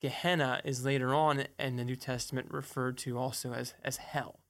[0.00, 4.40] Gehenna is later on in the New Testament referred to also as as hell,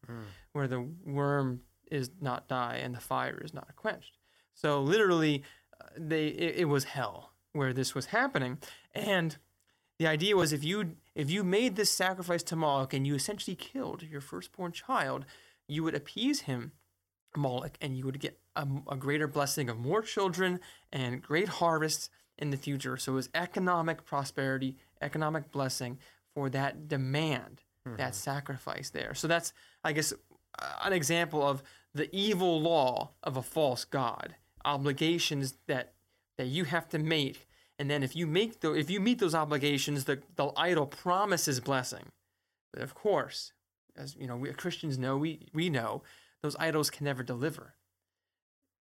[0.53, 4.19] where the worm is not die and the fire is not quenched.
[4.55, 5.43] So literally,
[5.97, 8.59] they it, it was hell where this was happening,
[8.95, 9.37] and
[9.99, 13.57] the idea was if you if you made this sacrifice to Moloch and you essentially
[13.57, 15.25] killed your firstborn child,
[15.67, 16.73] you would appease him,
[17.37, 20.61] Moloch, and you would get a, a greater blessing of more children
[20.93, 22.97] and great harvests in the future.
[22.97, 25.99] So it was economic prosperity, economic blessing
[26.35, 28.13] for that demand, that mm-hmm.
[28.13, 29.15] sacrifice there.
[29.15, 30.13] So that's I guess
[30.85, 31.63] an example of
[31.95, 35.93] the evil law of a false god, obligations that
[36.37, 39.35] that you have to make, and then if you make the if you meet those
[39.35, 42.07] obligations, the the idol promises blessing.
[42.73, 43.53] But of course,
[43.97, 46.03] as you know, we Christians know, we we know
[46.43, 47.75] those idols can never deliver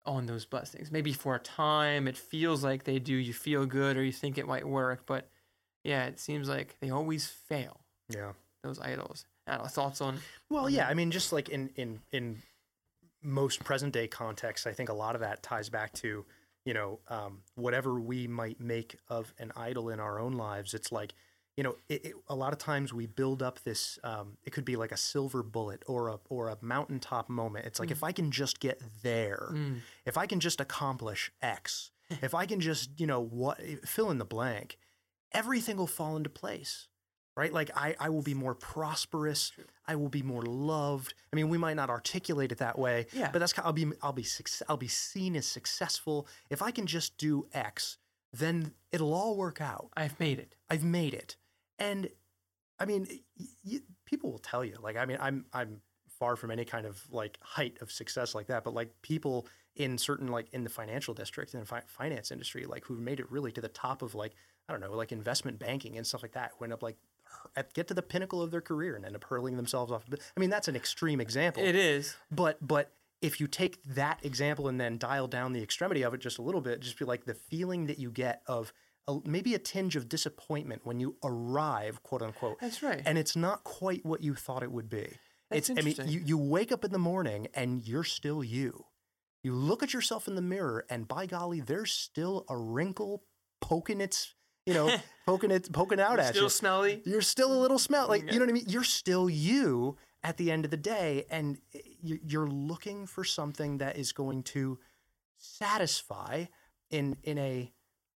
[0.06, 0.90] on those blessings.
[0.90, 4.37] Maybe for a time it feels like they do, you feel good or you think
[4.37, 5.28] it might work, but
[5.82, 7.80] yeah, it seems like they always fail.
[8.08, 8.32] Yeah.
[8.62, 9.26] Those idols.
[9.46, 12.42] I don't know, thoughts on Well, yeah, I mean, just like in in in
[13.24, 16.24] most present day context, I think a lot of that ties back to
[16.64, 20.74] you know um, whatever we might make of an idol in our own lives.
[20.74, 21.14] It's like
[21.56, 23.98] you know, it, it, a lot of times we build up this.
[24.02, 27.66] Um, it could be like a silver bullet or a or a mountaintop moment.
[27.66, 29.50] It's like if I can just get there,
[30.04, 31.90] if I can just accomplish X,
[32.22, 34.78] if I can just you know what fill in the blank,
[35.32, 36.88] everything will fall into place
[37.37, 37.53] right?
[37.53, 39.53] Like I, I will be more prosperous.
[39.87, 41.14] I will be more loved.
[41.33, 43.31] I mean, we might not articulate it that way, Yeah.
[43.33, 44.27] but that's kind I'll be I'll be
[44.68, 47.99] I'll be seen as successful if I can just do X.
[48.33, 49.90] Then it'll all work out.
[49.97, 50.57] I've made it.
[50.68, 51.37] I've made it,
[51.79, 52.09] and
[52.81, 53.07] I mean,
[53.38, 54.77] y- y- people will tell you.
[54.83, 58.47] Like, I mean, I'm I'm far from any kind of like height of success like
[58.49, 62.31] that, but like people in certain like in the financial district in the fi- finance
[62.33, 64.33] industry, like who've made it really to the top of like
[64.68, 66.97] I don't know, like investment banking and stuff like that, who end up like
[67.57, 70.05] at, get to the pinnacle of their career and end up hurling themselves off.
[70.12, 71.62] I mean, that's an extreme example.
[71.62, 72.16] It is.
[72.31, 72.92] But but
[73.23, 76.42] if you take that example and then dial down the extremity of it just a
[76.42, 78.73] little bit, just be like the feeling that you get of
[79.09, 82.61] a, maybe a tinge of disappointment when you arrive, quote unquote.
[82.61, 83.03] That's right.
[83.05, 85.09] And it's not quite what you thought it would be.
[85.51, 88.87] That's it's I mean, you, you wake up in the morning and you're still you.
[89.42, 93.25] You look at yourself in the mirror and by golly, there's still a wrinkle
[93.61, 94.34] poking its,
[94.66, 94.94] you know,
[95.27, 97.03] poking it poking out at Still you smelly.
[97.05, 98.64] you're still a little smell like you know what I mean.
[98.68, 101.59] You're still you at the end of the day, and
[102.03, 104.79] you- you're looking for something that is going to
[105.37, 106.44] satisfy
[106.90, 107.72] in in a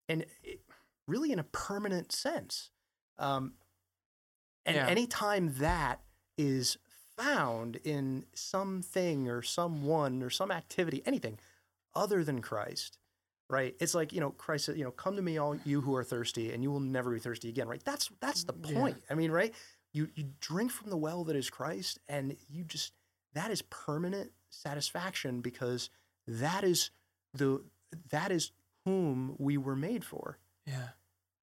[0.07, 0.25] in
[1.07, 2.71] really in a permanent sense.
[3.17, 3.53] Um,
[4.65, 4.87] and Yeah.
[4.87, 6.01] anytime that
[6.37, 6.77] is
[7.17, 11.39] found in something or someone or some activity, anything
[11.95, 12.97] other than Christ,
[13.49, 13.75] right?
[13.79, 16.03] It's like you know, Christ said, you know, come to me, all you who are
[16.03, 17.83] thirsty, and you will never be thirsty again, right?
[17.83, 18.73] That's that's the Yeah.
[18.75, 19.03] point.
[19.09, 19.53] I mean, right?
[19.93, 22.93] You you drink from the well that is Christ, and you just
[23.33, 25.89] that is permanent satisfaction because
[26.27, 26.91] that is
[27.33, 27.63] the
[28.09, 28.51] that is
[28.85, 30.37] whom we were made for.
[30.65, 30.89] Yeah.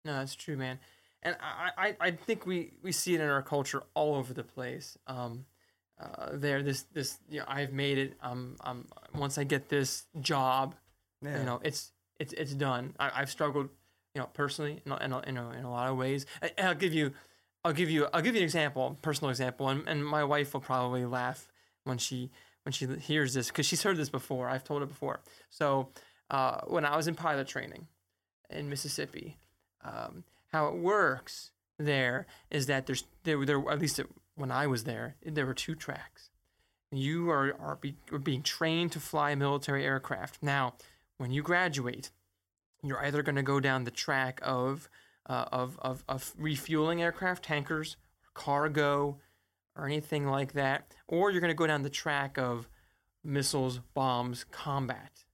[0.05, 0.79] No, that's true, man.
[1.23, 4.45] And I, I, I think we, we see it in our culture all over the
[4.45, 4.99] place.
[5.07, 5.47] Um,
[5.99, 8.15] uh, there, this, this, you know, I've made it.
[8.23, 10.75] Um, um, once I get this job,
[11.23, 11.39] Yeah.
[11.39, 11.93] you know, it's,
[12.25, 12.95] it's, it's done.
[12.99, 13.69] I, I've struggled,
[14.15, 16.27] you know, personally in, a- in, a, in, a, in a lot of ways.
[16.43, 17.13] I, I'll give you,
[17.65, 20.61] I'll give you, I'll give you an example, personal example, and, and my wife will
[20.61, 21.49] probably laugh
[21.85, 22.31] when she,
[22.65, 24.49] when she hears this because she's heard this before.
[24.49, 25.21] I've told her before.
[25.51, 25.91] So,
[26.31, 27.87] uh, when I was in pilot training
[28.51, 29.37] in Mississippi,
[29.85, 34.01] um, how it works there is that there's there there at least
[34.37, 36.31] when I was there there were two tracks.
[36.93, 40.43] You are are, be, are being trained to fly military aircraft.
[40.43, 40.75] Now,
[41.19, 42.11] when you graduate,
[42.83, 44.89] you're either going to go down the track of
[45.27, 47.97] uh, of, of of refueling aircraft, tankers,
[48.35, 49.19] cargo,
[49.77, 52.69] or anything like that, or you're going to go down the track of
[53.23, 55.25] missiles, bombs, combat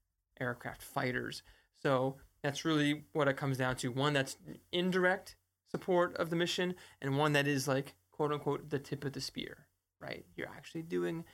[0.41, 1.43] aircraft, fighters.
[1.83, 3.89] So that's really what it comes down to.
[3.89, 4.37] One that's
[4.73, 5.37] indirect
[5.71, 9.21] support of the mission, and one that is like quote unquote the tip of the
[9.21, 9.67] spear,
[10.01, 10.25] right?
[10.37, 11.25] You're actually doing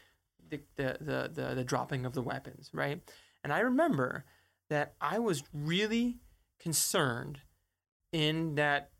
[0.48, 3.00] the the the the, the dropping of the weapons, right?
[3.44, 4.24] And I remember
[4.70, 6.18] that I was really
[6.59, 7.40] concerned
[8.12, 8.90] in that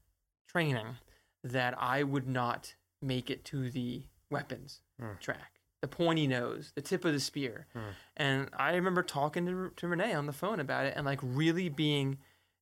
[0.49, 0.97] training
[1.43, 5.13] that I would not make it to the weapons hmm.
[5.21, 7.67] track, the pointy nose, the tip of the spear.
[7.73, 7.79] Hmm.
[8.17, 11.69] And I remember talking to, to Renee on the phone about it and like really
[11.69, 12.19] being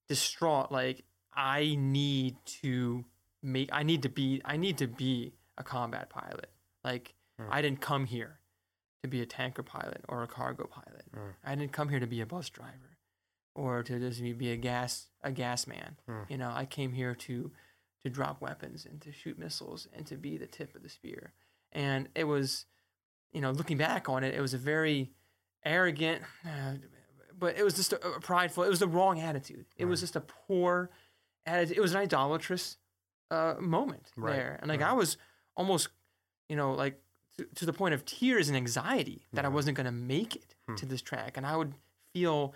[0.09, 0.71] distraught.
[0.71, 3.05] Like, I need to
[3.43, 6.51] make, I need to be, I need to be a combat pilot.
[6.83, 7.47] Like, hmm.
[7.51, 8.39] I didn't come here
[9.03, 11.05] to be a tanker pilot or a cargo pilot.
[11.45, 12.94] I didn't come here to be a bus driver
[13.55, 15.97] or to just be- a gas a gas man.
[16.29, 17.51] You know, I came here to
[18.03, 21.33] to drop weapons and to shoot missiles and to be the tip of the spear.
[21.73, 22.67] And it was,
[23.33, 25.13] you know, looking back on it, it was a very
[25.65, 26.75] arrogant, uh,
[27.39, 28.63] but it was just a, a prideful.
[28.65, 29.65] It was the wrong attitude.
[29.77, 30.91] It was just a poor
[31.47, 31.77] attitude.
[31.79, 32.77] It was an idolatrous
[33.31, 34.91] uh, moment Right, there, and like right.
[34.91, 35.17] I was
[35.57, 35.89] almost,
[36.49, 37.01] you know, like
[37.39, 40.55] to, to the point of tears and anxiety that I wasn't going to make it
[40.69, 40.77] Hmm.
[40.77, 41.75] to this track, and I would
[42.15, 42.55] feel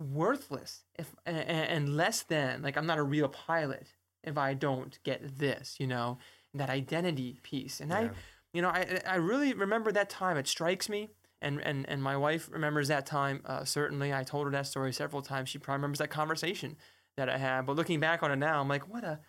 [0.00, 3.86] worthless if and, less than like I'm not a real pilot
[4.22, 6.18] if I don't get this, you know,
[6.54, 7.80] that identity piece.
[7.80, 8.10] And I,
[8.52, 10.36] you know, I I really remember that time.
[10.36, 11.10] It strikes me,
[11.42, 13.42] and and and my wife remembers that time.
[13.44, 15.48] Uh, certainly, I told her that story several times.
[15.48, 16.76] She probably remembers that conversation
[17.16, 17.66] that I had.
[17.66, 19.20] But looking back on it now, I'm like, what a,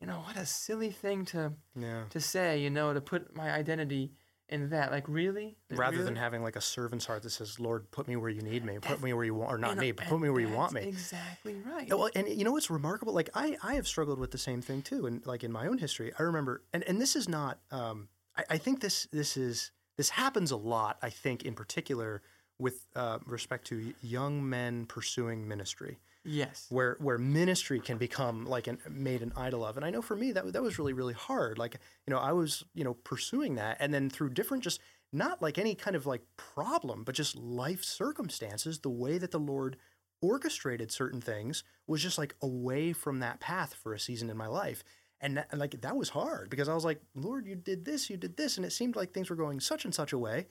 [0.00, 2.04] you know, what a silly thing to Yeah.
[2.10, 2.60] to say.
[2.60, 4.12] You know, to put my identity
[4.48, 4.90] in that.
[4.90, 5.56] Like, really?
[5.70, 8.64] Rather than having like a servant's heart that says, "Lord, put me where you need
[8.64, 10.40] me, put That's- me where you want, or not And- me, but put me where
[10.40, 11.88] you want me." Exactly right.
[11.88, 13.12] Well, and you know what's remarkable?
[13.12, 15.78] Like I, I have struggled with the same thing too, and like in my own
[15.78, 17.58] history, I remember, and, and this is not.
[17.70, 20.98] Um, I, I think this this is this happens a lot.
[21.02, 22.22] I think in particular
[22.58, 26.66] with uh, respect to young men pursuing ministry, yes.
[26.70, 29.76] where where ministry can become like an made an idol of.
[29.76, 31.58] And I know for me that that was really really hard.
[31.58, 34.80] Like you know I was you know pursuing that, and then through different just
[35.12, 39.38] not like any kind of like problem, but just life circumstances, the way that the
[39.38, 39.76] Lord
[40.22, 44.46] orchestrated certain things was just like away from that path for a season in my
[44.46, 44.82] life.
[45.20, 48.10] And, that, and like that was hard because I was like, Lord, you did this,
[48.10, 50.46] you did this, and it seemed like things were going such and such a way.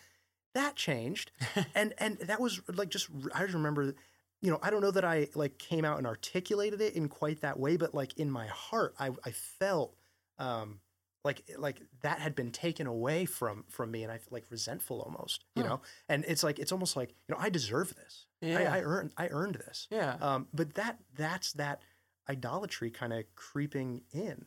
[0.56, 1.32] That changed,
[1.76, 3.94] and and that was like just I just remember,
[4.42, 7.42] you know, I don't know that I like came out and articulated it in quite
[7.42, 9.96] that way, but like in my heart, I I felt
[10.40, 10.80] um
[11.24, 15.02] like like that had been taken away from from me, and I felt like resentful
[15.02, 15.70] almost, you Huh.
[15.70, 15.82] know.
[16.10, 18.26] And it's like it's almost like you know I deserve this.
[18.42, 18.60] Yeah.
[18.60, 19.88] I, I earned I earned this.
[19.92, 20.16] yeah.
[20.22, 21.82] Um, but that that's that
[22.30, 24.46] idolatry kind of creeping in.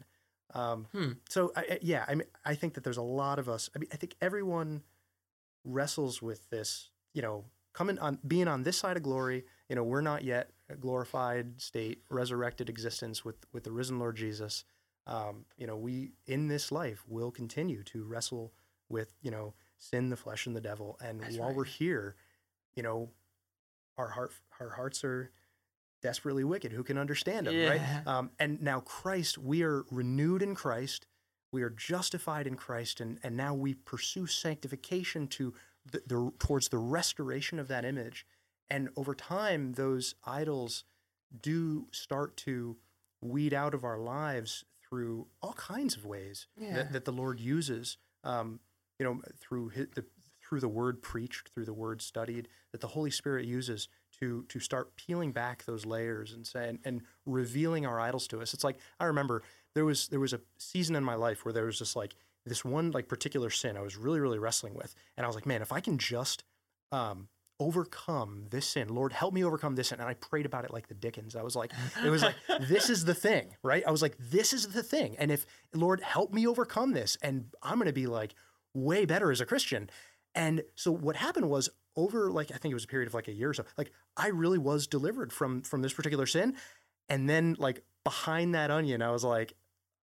[0.54, 1.12] Um, Hmm.
[1.28, 3.68] So I- yeah, I mean, I think that there's a lot of us.
[3.76, 4.82] I mean, I think everyone
[5.64, 6.90] wrestles with this.
[7.14, 9.44] You know, coming on being on this side of glory.
[9.68, 14.16] You know, we're not yet a glorified state, resurrected existence with with the risen Lord
[14.16, 14.64] Jesus.
[15.06, 18.52] Um, you know, we in this life will continue to wrestle
[18.88, 20.98] with you know sin, the flesh, and the devil.
[21.02, 21.56] And That's while right.
[21.56, 22.14] we're here,
[22.76, 23.10] you know,
[23.96, 25.30] our heart our hearts are
[26.00, 26.70] desperately wicked.
[26.72, 27.70] Who can understand them, Yeah.
[27.70, 28.06] right?
[28.06, 31.07] Um, and now Christ, we are renewed in Christ.
[31.52, 35.54] We are justified in Christ, and, and now we pursue sanctification to
[35.90, 38.26] the, the towards the restoration of that image.
[38.70, 40.84] And over time, those idols
[41.40, 42.76] do start to
[43.22, 46.74] weed out of our lives through all kinds of ways Yeah.
[46.74, 47.96] that, that the Lord uses.
[48.24, 48.60] Um,
[48.98, 50.04] you know, through his, the
[50.46, 53.88] through the word preached, through the word studied, that the Holy Spirit uses
[54.20, 58.54] to to start peeling back those layers and saying and revealing our idols to us.
[58.54, 59.42] It's like I remember
[59.78, 62.64] there was there was a season in my life where there was just like this
[62.64, 65.62] one like particular sin I was really really wrestling with, and I was like, man,
[65.62, 66.42] if I can just
[66.90, 67.28] um,
[67.60, 70.00] overcome this sin, Lord, help me overcome this sin.
[70.00, 71.36] And I prayed about it like the Dickens.
[71.36, 71.70] I was like,
[72.04, 73.84] it was like this is the thing, right?
[73.86, 77.44] I was like, this is the thing, and if Lord help me overcome this, and
[77.62, 78.34] I'm going to be like
[78.74, 79.90] way better as a Christian.
[80.34, 83.28] And so what happened was over like I think it was a period of like
[83.28, 86.56] a year or so, like I really was delivered from from this particular sin.
[87.08, 89.54] And then like behind that onion, I was like,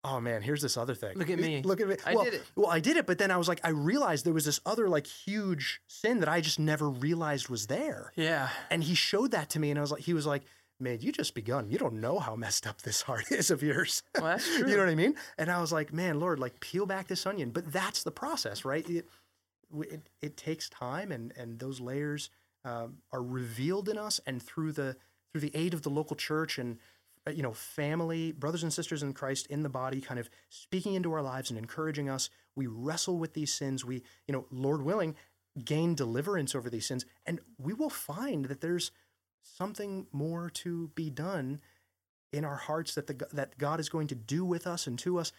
[0.06, 1.18] oh man, here's this other thing.
[1.18, 1.62] Look at me.
[1.64, 1.96] Look at me.
[2.06, 2.44] I well, did it.
[2.56, 4.88] Well, I did it, but then I was like, I realized there was this other
[4.88, 8.12] like huge sin that I just never realized was there.
[8.16, 8.50] yeah.
[8.70, 10.44] And he showed that to me, and I was like, he was like,
[10.80, 11.70] man, you just begun.
[11.70, 14.04] You don't know how messed up this heart is of yours.
[14.14, 14.70] Well, that's true.
[14.70, 15.16] you know what I mean?
[15.38, 17.50] And I was like, man, Lord, like peel back this onion.
[17.50, 18.88] But that's the process, right?
[18.90, 19.08] It
[19.74, 22.30] it, it takes time, and and those layers
[22.64, 24.96] um, are revealed in us, and through the
[25.32, 26.78] through the aid of the local church and
[27.28, 30.94] Uh, you know family, brothers and sisters in Christ in the body, kind of speaking
[30.94, 32.30] into our lives and encouraging us.
[32.56, 33.84] We wrestle with these sins.
[33.84, 35.16] We you know, Lord willing,
[35.64, 38.92] gain deliverance over these sins, and we will find that there's
[39.42, 41.62] something more to be done
[42.32, 45.18] in our hearts that the that God is going to do with us and to
[45.18, 45.32] us,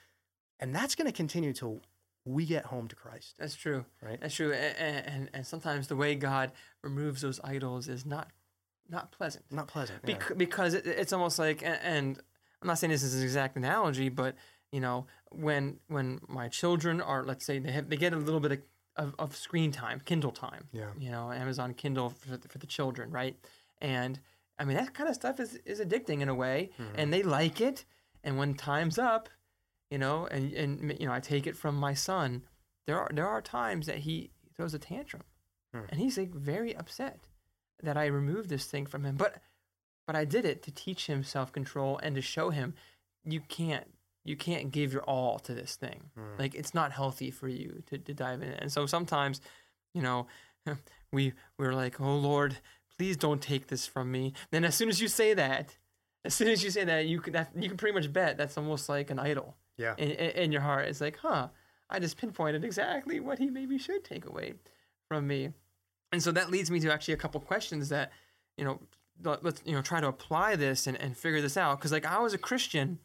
[0.58, 1.82] and that's going to continue till
[2.24, 3.34] we get home to Christ.
[3.38, 3.84] That's true.
[4.02, 4.20] Right.
[4.20, 4.52] That's true.
[4.52, 8.30] And, and and sometimes the way God removes those idols is not
[8.88, 9.44] not pleasant.
[9.50, 10.00] Not pleasant.
[10.06, 10.18] yeah.
[10.36, 12.18] Because it, it's almost like and,
[12.62, 14.34] I'm not saying this is an exact analogy, but
[14.72, 18.40] you know when when my children are let's say they have they get a little
[18.40, 18.58] bit of,
[18.96, 20.68] of, of screen time, Kindle time.
[20.72, 20.90] Yeah.
[20.98, 23.36] You know, Amazon Kindle for the, for the children, right?
[23.82, 24.18] And
[24.58, 27.60] I mean that kind of stuff is is addicting in a way, and they like
[27.60, 27.84] it.
[28.24, 29.28] And when time's up,
[29.90, 32.42] you know, and and you know I take it from my son.
[32.86, 35.22] There are there are times that he throws a tantrum,
[35.74, 35.80] Hmm.
[35.90, 37.18] and he's like very upset
[37.82, 39.16] that I removed this thing from him.
[39.16, 39.36] But
[40.06, 42.74] but I did it to teach him self control and to show him
[43.24, 43.86] you can't
[44.24, 46.10] you can't give your all to this thing.
[46.16, 46.38] Hmm.
[46.38, 48.50] Like it's not healthy for you to, to dive in.
[48.50, 49.40] And so sometimes,
[49.94, 50.26] you know,
[51.12, 52.58] we we're like, oh Lord,
[52.96, 54.32] please don't take this from me.
[54.50, 55.76] Then as soon as you say that,
[56.24, 58.56] as soon as you say that, you can that, you can pretty much bet that's
[58.56, 59.94] almost like an idol yeah.
[59.96, 60.86] in, in, in your heart.
[60.86, 61.48] It's like, huh,
[61.88, 64.54] I just pinpointed exactly what he maybe should take away
[65.08, 65.50] from me.
[66.12, 68.12] And so that leads me to actually a couple questions that,
[68.56, 68.80] you know,
[69.22, 71.80] let- let's, you know, try to apply this and, and figure this out.
[71.80, 72.98] Cause like I was a Christian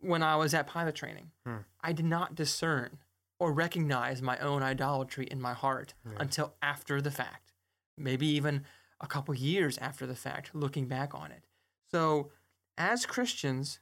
[0.00, 1.30] when I was at pilot training.
[1.46, 1.58] Hmm.
[1.80, 2.98] I did not discern
[3.38, 7.52] or recognize my own idolatry in my heart until after the fact,
[7.96, 8.64] maybe even
[9.00, 11.44] a couple years after the fact, looking back on it.
[11.90, 12.30] So,
[12.78, 13.78] as Christians,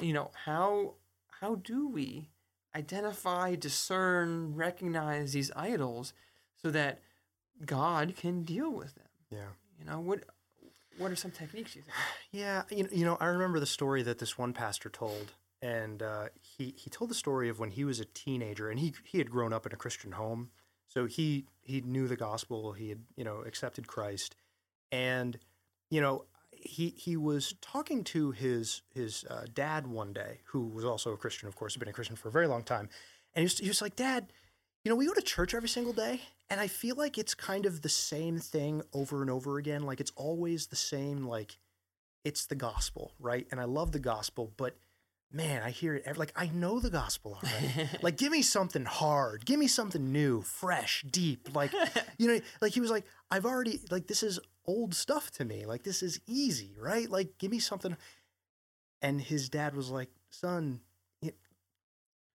[0.00, 0.94] you know how
[1.40, 2.30] how do we
[2.76, 6.12] identify, discern, recognize these idols
[6.56, 7.00] so that
[7.64, 9.08] God can deal with them?
[9.30, 9.48] Yeah.
[9.78, 10.20] You know what?
[10.98, 11.94] What are some techniques you think?
[12.32, 16.02] Yeah, you know, you know, I remember the story that this one pastor told, and
[16.02, 19.18] uh, he he told the story of when he was a teenager, and he he
[19.18, 20.50] had grown up in a Christian home,
[20.86, 24.36] so he he knew the gospel, he had you know accepted Christ,
[24.92, 25.38] and
[25.90, 30.84] you know he he was talking to his his uh, dad one day, who was
[30.84, 32.88] also a Christian, of course, had been a Christian for a very long time,
[33.34, 34.32] and he was, he was like, Dad,
[34.84, 37.66] you know, we go to church every single day, and I feel like it's kind
[37.66, 39.82] of the same thing over and over again.
[39.82, 41.58] Like it's always the same, like
[42.24, 43.46] it's the gospel, right?
[43.50, 44.76] And I love the gospel, but
[45.32, 47.88] man, I hear it every, like I know the gospel already.
[48.02, 51.54] like give me something hard, give me something new, fresh, deep.
[51.54, 51.72] Like
[52.18, 55.66] you know, like he was like, I've already like this is old stuff to me.
[55.66, 57.08] Like this is easy, right?
[57.08, 57.96] Like give me something.
[59.02, 60.80] And his dad was like, son,
[61.22, 61.36] it,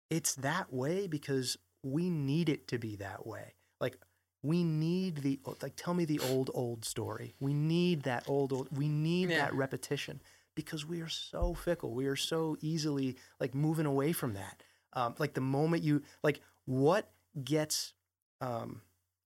[0.10, 3.54] it's that way because we need it to be that way.
[3.80, 3.98] Like
[4.42, 7.36] we need the like tell me the old old story.
[7.40, 9.38] We need that old old we need Yeah.
[9.46, 10.22] that repetition
[10.56, 11.94] because we are so fickle.
[11.94, 14.64] We are so easily like moving away from that.
[14.94, 17.12] Um, like the moment you like what
[17.44, 17.94] gets
[18.42, 18.82] um,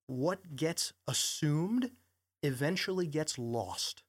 [0.07, 1.91] what gets assumed
[2.43, 4.03] eventually gets lost.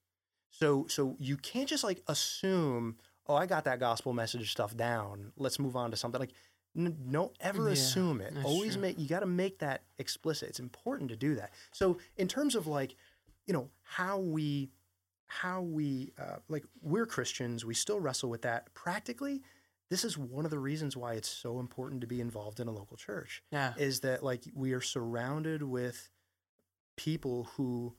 [0.50, 2.96] So so you can't just like assume,
[3.28, 5.32] oh, I got that gospel message stuff down.
[5.36, 6.32] Let's move on to something like
[6.76, 8.32] n- don't ever Yeah, assume it.
[8.44, 8.82] Always true.
[8.82, 10.48] make you got to make that explicit.
[10.48, 11.52] It's important to do that.
[11.72, 12.96] So in terms of like,
[13.46, 14.70] you know, how we
[15.26, 19.42] how we uh, like we're Christians, we still wrestle with that practically.
[19.88, 22.72] This is one of the reasons why it's so important to be involved in a
[22.72, 23.74] local church Yeah.
[23.76, 26.08] is that like we are surrounded with
[26.96, 27.94] people who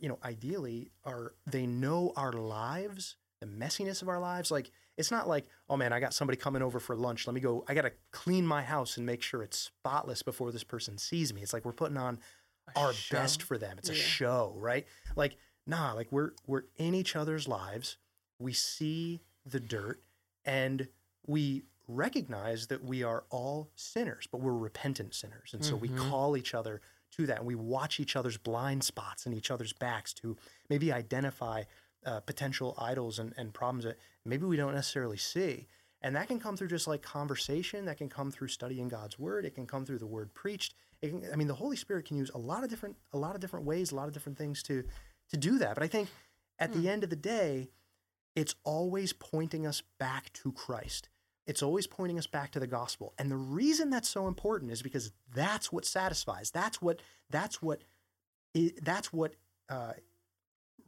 [0.00, 5.10] you know ideally are they know our lives the messiness of our lives like it's
[5.10, 7.26] not like oh man i got somebody coming over for lunch.
[7.26, 10.64] Let me go i gotta clean my house and make sure it's spotless before this
[10.64, 11.42] person sees me.
[11.42, 12.18] It's like we're putting on
[12.74, 13.16] A our show.
[13.16, 13.76] best for them.
[13.78, 14.86] It's a show right?
[15.16, 15.36] Like
[15.66, 17.96] nah like we're we're in each other's lives.
[18.38, 20.02] We see the dirt
[20.44, 20.88] and
[21.26, 25.50] we recognize that we are all sinners but we're repentant sinners.
[25.54, 25.96] And so we Mhm.
[26.10, 26.80] call each other
[27.12, 30.36] to that and we watch each other's blind spots and each other's backs to
[30.68, 31.62] maybe identify
[32.06, 35.66] uh, potential idols and, and problems that maybe we don't necessarily see.
[36.02, 39.44] And that can come through just like conversation that can come through studying god's word
[39.44, 40.74] it can come through the word preached.
[41.02, 43.34] It can, i mean the holy spirit can use a lot of different a lot
[43.34, 44.84] of different ways a lot of different things to
[45.30, 45.74] to do that.
[45.74, 46.08] But i think
[46.58, 47.70] at the end of the day
[48.36, 51.08] it's always pointing us back to christ.
[51.46, 53.14] It's always pointing us back to the gospel.
[53.18, 56.50] And the reason that's so important is because that's what satisfies.
[56.50, 57.00] That's what
[57.30, 57.82] that's what
[58.82, 59.34] that's what
[59.68, 59.92] uh,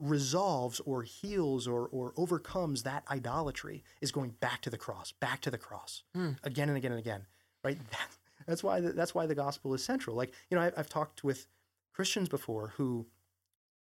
[0.00, 5.40] resolves or heals or or overcomes that idolatry is going back to the cross back
[5.40, 6.30] to the cross Hmm.
[6.44, 7.26] again and again and again
[7.64, 8.08] right that,
[8.46, 11.24] that's why the, that's why the gospel is central like you know I, i've talked
[11.24, 11.46] with
[11.92, 13.06] christians before who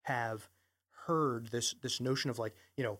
[0.03, 0.49] have
[1.07, 2.99] heard this this notion of like you know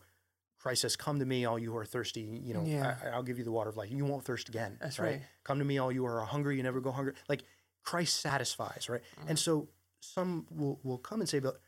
[0.59, 2.21] Christ says, "Come to me, all you who are thirsty.
[2.21, 2.95] You know, Yeah.
[3.05, 3.91] I, I'll give you the water of life.
[3.91, 4.77] You won't thirst again.
[4.81, 5.21] That's right.
[5.43, 6.57] Come to me, all you who are hungry.
[6.57, 7.15] You never go hungry.
[7.29, 7.43] Like
[7.83, 9.01] Christ satisfies, right?
[9.27, 9.67] And so
[9.99, 11.61] some will will come and say, "But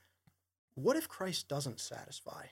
[0.75, 2.47] what if Christ doesn't satisfy?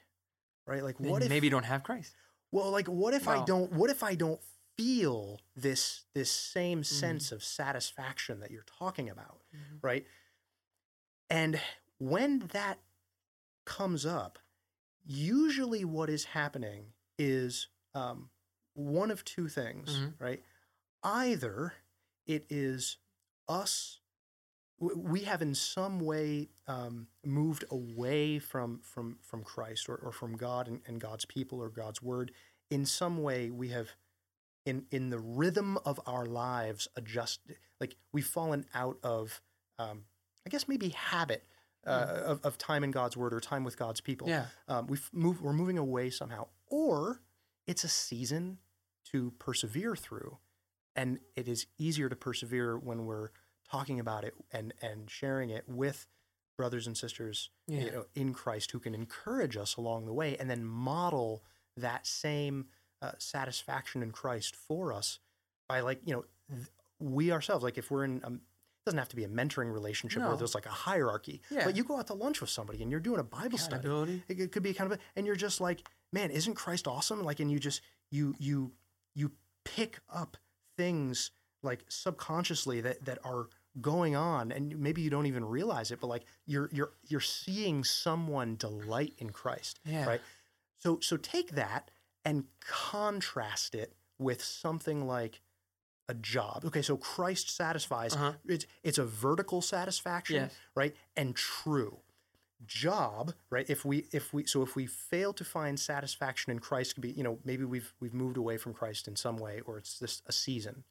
[0.67, 0.83] Right?
[0.83, 2.15] Like Then what if maybe you don't have Christ.
[2.53, 3.73] well, like what if I don't?
[3.73, 4.41] What if I don't
[4.77, 9.43] feel this this same sense of satisfaction that you're talking about,
[9.83, 10.07] right?
[11.31, 11.61] And
[11.99, 12.79] when that
[13.65, 14.39] comes up,
[15.05, 18.31] usually what is happening is um,
[18.75, 20.15] one of two things, Mhm.
[20.19, 20.43] right?
[21.03, 21.75] Either
[22.27, 22.97] it is
[23.49, 24.01] us
[24.97, 30.37] we have in some way um, moved away from from from Christ or, or from
[30.37, 32.33] God and, and God's people or God's word.
[32.71, 33.91] In some way, we have
[34.65, 37.57] in in the rhythm of our lives adjusted.
[37.81, 39.41] like we've fallen out of
[39.79, 40.05] um,
[40.47, 41.45] I guess maybe habit
[41.87, 44.29] uh, of, of time in God's word or time with God's people.
[44.29, 44.47] Yeah.
[44.69, 47.23] Um, we've moved, we're moving away somehow, or
[47.67, 48.59] it's a season
[49.11, 50.39] to persevere through,
[50.95, 53.31] and it is easier to persevere when we're
[53.73, 56.07] talking about it and and sharing it with
[56.59, 57.81] brothers and sisters Yeah.
[57.85, 61.43] you know, in Christ who can encourage us along the way, and then model
[61.77, 62.67] that same
[63.01, 65.19] uh, satisfaction in Christ for us
[65.69, 66.69] by like you know th-
[67.01, 70.23] we ourselves like if we're in um, it doesn't have to be a mentoring relationship
[70.23, 71.65] where there's like a hierarchy Yeah.
[71.65, 73.89] but you go out to lunch with somebody and you're doing a bible study
[74.29, 77.23] it, it could be kind of a, and you're just like man isn't christ awesome
[77.25, 78.73] like and you just you you
[79.15, 79.33] you
[79.65, 80.37] pick up
[80.77, 81.31] things
[81.63, 83.47] like subconsciously that that are
[83.81, 87.83] going on and maybe you don't even realize it but like you're you're you're seeing
[87.85, 90.07] someone delight in Christ Yeah.
[90.07, 90.21] right
[90.79, 91.91] so so take that
[92.25, 95.41] and contrast it with something like
[96.09, 98.33] a job okay so Christ satisfies Uh-huh.
[98.47, 100.55] it's it's a vertical satisfaction Yes.
[100.75, 102.01] right and true
[102.67, 106.95] job right if we if we so if we fail to find satisfaction in christ
[106.95, 109.79] could be you know maybe we've we've moved away from christ in some way or
[109.79, 110.85] it's just a season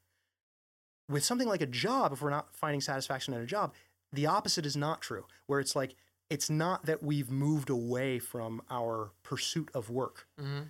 [1.12, 3.74] with something like a job if we're not finding satisfaction in a job
[4.14, 5.96] the opposite is not true where it's like
[6.30, 10.28] it's not that we've moved away from our pursuit of work.
[10.40, 10.62] Hmm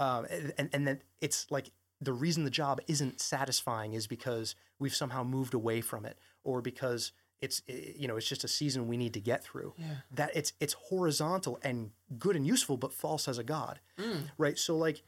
[0.00, 0.26] um,
[0.56, 1.70] and and that it's like
[2.00, 6.60] the reason the job isn't satisfying is because we've somehow moved away from it or
[6.60, 9.74] because it's you know it's just a season we need to get through.
[9.76, 9.86] Yeah.
[10.12, 13.80] that it's it's horizontal and good and useful but false as a god.
[13.98, 14.30] Mm.
[14.38, 14.58] right?
[14.58, 15.02] So like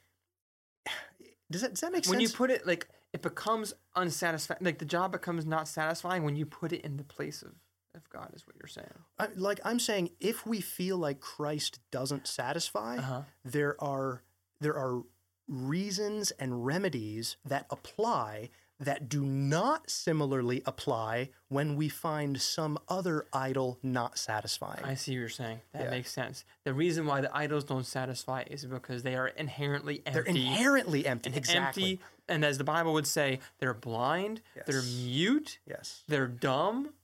[1.50, 4.78] does that does that make sense When you put it like it becomes unsatisfying, like
[4.78, 7.52] the job becomes not satisfying when you put it in the place of,
[7.94, 8.86] of God, is what you're saying.
[9.18, 13.22] I, like i'm saying if we feel like christ doesn't satisfy Uh-huh.
[13.44, 14.22] there are
[14.60, 15.02] there are
[15.48, 18.50] reasons and remedies that apply
[18.80, 24.82] that do not similarly apply when we find some other idol not satisfying.
[24.82, 25.60] I see what you're saying.
[25.72, 25.90] That Yeah.
[25.90, 26.44] makes sense.
[26.64, 30.12] The reason why the idols don't satisfy is because they are inherently empty.
[30.12, 31.28] They're inherently empty.
[31.28, 31.82] and exactly.
[31.92, 34.64] empty, and as the Bible would say, they're blind, yes.
[34.66, 36.02] they're mute, Yes.
[36.08, 36.94] they're dumb,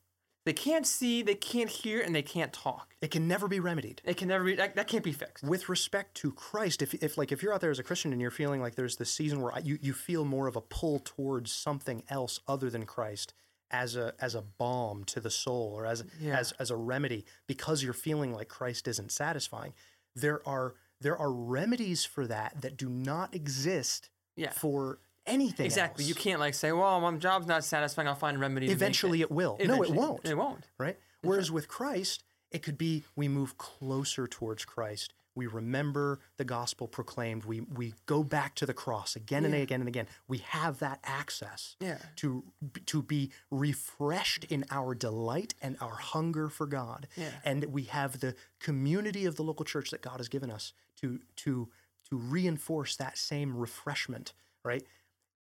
[0.47, 2.95] they can't see, they can't hear, and they can't talk.
[3.03, 4.01] It can never be remedied.
[4.05, 5.45] It can never be that, that can't be fixed.
[5.45, 8.21] With respect to Christ, if, if like if you're out there as a Christian and
[8.23, 11.51] you're feeling like there's this season where you, you feel more of a pull towards
[11.53, 13.35] something else other than Christ
[13.73, 16.39] as a as a balm to the soul or as Yeah.
[16.39, 19.75] as as a remedy because you're feeling like Christ isn't satisfying,
[20.15, 24.51] there are there are remedies for that that do not exist Yeah.
[24.53, 26.05] for anything Exactly.
[26.05, 28.09] You can't like say, "Well, my job's not satisfying.
[28.09, 29.59] I'll find a remedy." Eventually, it will.
[29.65, 30.25] No, it won't.
[30.25, 30.65] It won't.
[30.79, 30.99] right?
[31.23, 35.13] Whereas with Christ, it could be we move closer towards Christ.
[35.35, 37.45] We remember the gospel proclaimed.
[37.45, 39.61] We we go back to the cross again and Yeah.
[39.61, 40.07] again and again.
[40.29, 41.99] We have that access Yeah.
[42.17, 42.43] to
[42.87, 47.07] to be refreshed in our delight and our hunger for God.
[47.17, 47.33] Yeah.
[47.45, 51.21] And we have the community of the local church that God has given us to
[51.45, 51.69] to
[52.09, 54.33] to reinforce that same refreshment,
[54.65, 54.85] right?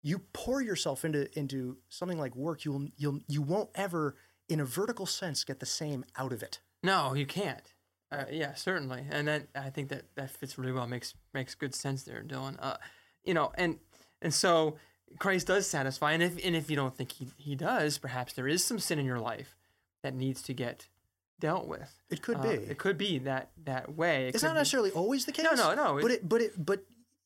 [0.04, 4.16] You pour yourself into into something like work, you'll you'll you won't ever
[4.49, 6.60] in a vertical sense get the same out of it.
[6.84, 7.74] No, you can't.
[8.12, 10.86] Uh, yeah, certainly, and then I think that that fits really well.
[10.88, 12.58] makes makes good sense there, Dylan.
[12.60, 12.78] Uh,
[13.24, 13.80] you know, and
[14.22, 14.76] and so
[15.20, 18.47] Christ does satisfy, and if and if you don't think he he does, perhaps there
[18.47, 19.56] is some sin in your life
[20.04, 20.88] that needs to get
[21.39, 22.01] dealt with.
[22.10, 22.49] It could Uh, be.
[22.49, 24.28] It could be that that way.
[24.28, 25.45] It it's not be- necessarily always the case.
[25.45, 25.99] no, no, no.
[26.01, 26.84] But it- but it, but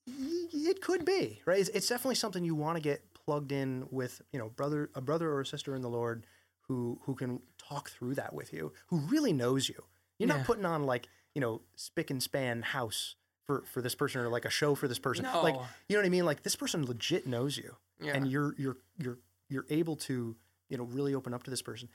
[0.07, 1.59] it could be right.
[1.59, 4.21] It's, it's definitely something you want to get plugged in with.
[4.31, 6.25] You know, brother, a brother or a sister in the Lord
[6.67, 9.75] who who can talk through that with you, who really knows you.
[10.19, 10.37] You're Yeah.
[10.37, 14.29] not putting on like you know spick and span house for for this person or
[14.29, 15.25] like a show for this person.
[15.25, 15.55] Like
[15.87, 16.25] you know what I mean?
[16.25, 18.13] Like this person legit knows you, Yeah.
[18.15, 19.17] and you're you're you're
[19.49, 20.35] you're able to
[20.69, 21.89] you know really open up to this person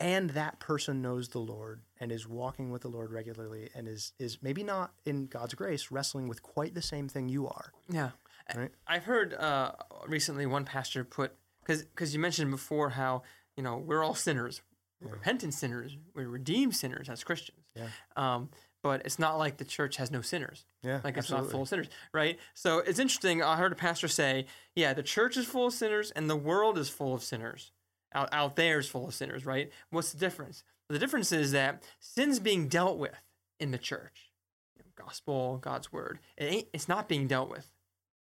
[0.00, 4.12] and that person knows the Lord and is walking with the Lord regularly and is
[4.18, 7.72] is maybe not in God's grace wrestling with quite the same thing you are.
[7.88, 8.10] Yeah.
[8.54, 8.70] Right.
[8.86, 9.72] I've heard uh,
[10.06, 13.22] recently one pastor put because cuz you mentioned before how
[13.56, 14.60] you know we're all sinners,
[15.00, 17.60] we're repentant sinners, we're redeemed sinners as Christians.
[17.74, 17.88] Yeah.
[18.16, 18.50] Um,
[18.82, 20.66] but it's not like the church has no sinners.
[20.82, 21.46] Yeah, Like it's absolutely.
[21.46, 22.38] not full of sinners, right?
[22.52, 23.42] So it's interesting.
[23.42, 26.76] I heard a pastor say, "Yeah, the church is full of sinners, and the world
[26.76, 27.72] is full of sinners.
[28.14, 29.70] Out out there is full of sinners, right?
[29.90, 30.62] What's the difference?
[30.88, 33.14] The difference is that sin's being dealt with
[33.58, 34.30] in the church,
[34.76, 36.18] you know, gospel, God's word.
[36.36, 36.68] It ain't.
[36.72, 37.68] It's not being dealt with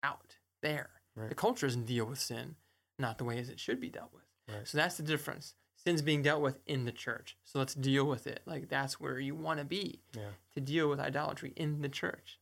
[0.04, 0.90] out there.
[1.16, 1.30] Right.
[1.30, 2.56] The culture doesn't deal with sin,
[3.00, 4.24] not the way as it should be dealt with.
[4.54, 4.68] Right.
[4.68, 5.54] So that's the difference.
[5.76, 7.38] Sin's being dealt with in the church.
[7.46, 8.42] So let's deal with it.
[8.46, 10.30] Like that's where you want to be Yeah.
[10.56, 12.40] to deal with idolatry in the church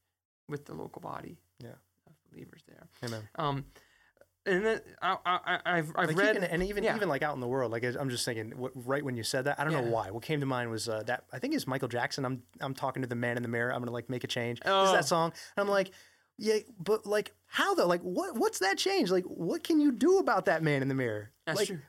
[0.48, 1.76] with the local body Yeah.
[2.08, 2.88] of believers there.
[3.04, 3.28] Amen.
[3.36, 3.66] Um,
[4.46, 6.96] and then I, I, I've, I've Like read even, and even yeah.
[6.96, 9.46] even like out in the world, like I'm just thinking, what, right when you said
[9.46, 10.12] that, I don't know why.
[10.12, 12.26] What came to mind was uh, that I think it's Michael Jackson.
[12.26, 13.74] I'm I'm talking to the man in the mirror.
[13.74, 14.60] I'm gonna like make a change.
[14.60, 14.92] This is Oh.
[14.94, 15.92] that song, and I'm like,
[16.38, 17.88] yeah, but like how though?
[17.88, 19.10] Like what what's that change?
[19.12, 21.32] Like what can you do about that man in the mirror?
[21.46, 21.80] That's like true.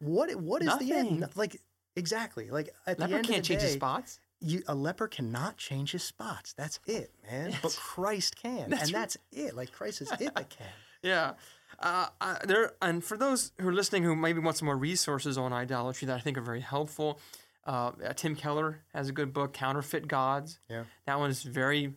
[0.00, 1.26] what what is the end?
[1.34, 1.60] Like
[1.96, 2.50] exactly.
[2.50, 4.20] Like at leper the end can't of the change day, his spots.
[4.40, 6.52] you, a leper cannot change his spots.
[6.54, 7.54] That's it, man.
[7.62, 9.00] but Christ can, that's and right.
[9.00, 9.54] that's it.
[9.56, 10.66] Like Christ is it that can.
[11.02, 11.34] Yeah.
[11.78, 15.36] Uh, uh, there and for those who are listening who maybe want some more resources
[15.36, 17.20] on idolatry that I think are very helpful,
[17.66, 20.58] uh, uh, Tim Keller has a good book, Counterfeit Gods.
[20.70, 20.84] Yeah.
[21.06, 21.94] That one is very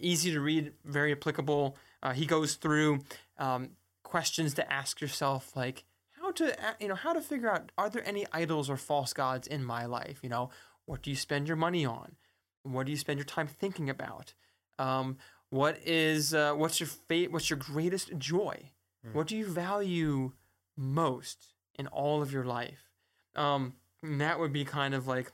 [0.00, 1.76] easy to read, very applicable.
[2.02, 3.00] Uh, he goes through
[3.38, 3.70] um,
[4.02, 5.84] questions to ask yourself, like,
[6.20, 9.46] how to you know how to figure out are there any idols or false gods
[9.46, 10.20] in my life?
[10.22, 10.50] You know,
[10.86, 12.16] what do you spend your money on?
[12.62, 14.32] What do you spend your time thinking about?
[14.78, 15.18] Um,
[15.50, 17.30] what is uh, what's your fate?
[17.30, 18.70] What's your greatest joy?
[19.12, 20.32] What do you value
[20.76, 22.90] most in all of your life?
[23.36, 25.32] Um, and that would be kind of like,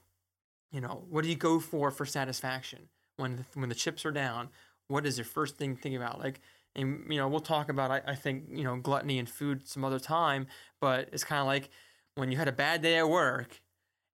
[0.72, 4.12] you know, what do you go for for satisfaction when the, when the chips are
[4.12, 4.48] down?
[4.88, 6.18] What is your first thing to think about?
[6.18, 6.40] Like,
[6.74, 9.84] and you know, we'll talk about I, I think you know gluttony and food some
[9.84, 10.46] other time,
[10.80, 11.70] but it's kind of like
[12.14, 13.60] when you had a bad day at work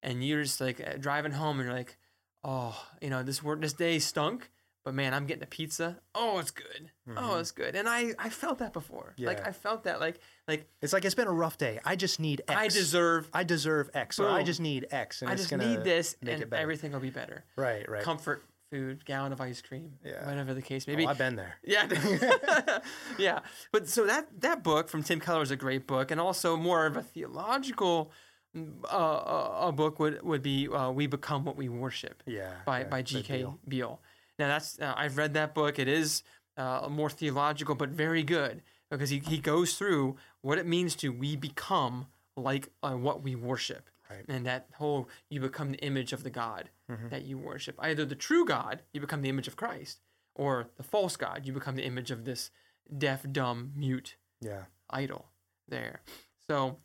[0.02, 1.98] and you're just like driving home and you're like,
[2.44, 4.50] oh, you know, this work this day stunk,
[4.86, 5.98] but man, I'm getting a pizza.
[6.14, 6.92] Oh, it's good.
[7.16, 7.74] Oh, it's good.
[7.74, 9.14] And I I felt that before.
[9.18, 11.80] Like I felt that like like It's like it's been a rough day.
[11.84, 12.56] I just need X.
[12.56, 16.14] I deserve I deserve X, or I just need X, and I just need this
[16.22, 17.44] and everything will be better.
[17.56, 18.04] Right, right.
[18.04, 20.24] Comfort food, gallon of ice cream, Yeah.
[20.24, 21.08] whatever the case may Oh.
[21.10, 21.56] I've been there.
[21.64, 21.88] Yeah,
[23.18, 23.40] yeah.
[23.72, 26.86] But so that that book from Tim Keller is a great book, and also more
[26.86, 28.12] of a theological
[28.84, 32.52] uh, uh, a book would would be uh, "We Become What We Worship" Yeah.
[32.64, 33.38] by yeah, by G.K.
[33.38, 33.58] deal.
[33.66, 34.00] Beale.
[34.38, 35.78] Now that's uh, I've read that book.
[35.78, 36.22] It is
[36.56, 41.10] uh, more theological, but very good because he, he goes through what it means to
[41.10, 42.06] we become
[42.36, 44.24] like uh, what we worship, Right.
[44.28, 47.08] and that whole you become the image of the God Mm-hmm.
[47.08, 47.74] that you worship.
[47.80, 50.00] Either the true God, you become the image of Christ,
[50.36, 52.50] or the false God, you become the image of this
[52.96, 54.64] deaf, dumb, mute Yeah.
[54.90, 55.26] idol.
[55.68, 56.00] There,
[56.48, 56.78] so.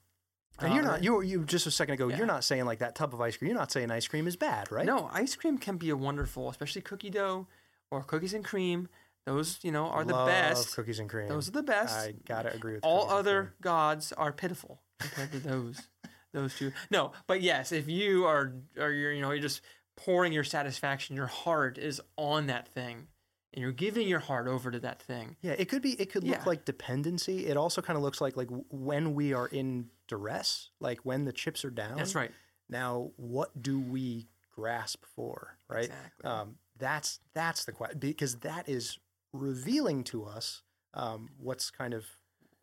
[0.61, 2.07] And you're not you you just a second ago.
[2.07, 2.17] Yeah.
[2.17, 3.49] You're not saying like that tub of ice cream.
[3.49, 4.85] You're not saying ice cream is bad, right?
[4.85, 7.47] No, ice cream can be a wonderful, especially cookie dough
[7.89, 8.87] or cookies and cream.
[9.25, 10.75] Those, you know, are the Love best.
[10.75, 11.29] Cookies and cream.
[11.29, 11.95] Those are the best.
[11.97, 15.81] I gotta agree with All other gods are pitiful compared to those
[16.33, 16.71] those two.
[16.89, 19.61] No, but yes, if you are are you're, you know, you're just
[19.95, 23.07] pouring your satisfaction, your heart is on that thing
[23.53, 25.35] and you're giving your heart over to that thing.
[25.41, 25.91] Yeah, it could be.
[26.01, 26.37] It could Yeah.
[26.37, 27.45] look like dependency.
[27.47, 31.31] It also kind of looks like like when we are in duress, like when the
[31.31, 31.95] chips are down.
[31.97, 32.31] That's right.
[32.69, 35.55] Now, what do we grasp for?
[35.69, 35.85] Right.
[35.85, 36.29] Exactly.
[36.29, 38.97] Um, that's that's the question because that is
[39.33, 42.05] revealing to us um, what's kind of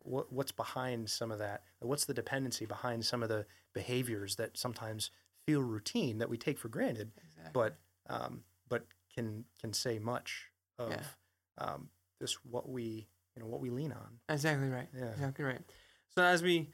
[0.03, 1.63] what, what's behind some of that.
[1.79, 5.09] What's the dependency behind some of the behaviors that sometimes
[5.47, 7.51] feel routine that we take for granted, Exactly.
[7.53, 7.77] but
[8.09, 10.45] um, but can can say much
[10.77, 11.01] of Yeah.
[11.57, 11.89] um,
[12.19, 14.19] this what we you know what we lean on.
[14.29, 14.89] Exactly right.
[14.95, 15.05] Yeah.
[15.13, 15.61] Exactly right.
[16.15, 16.69] So as we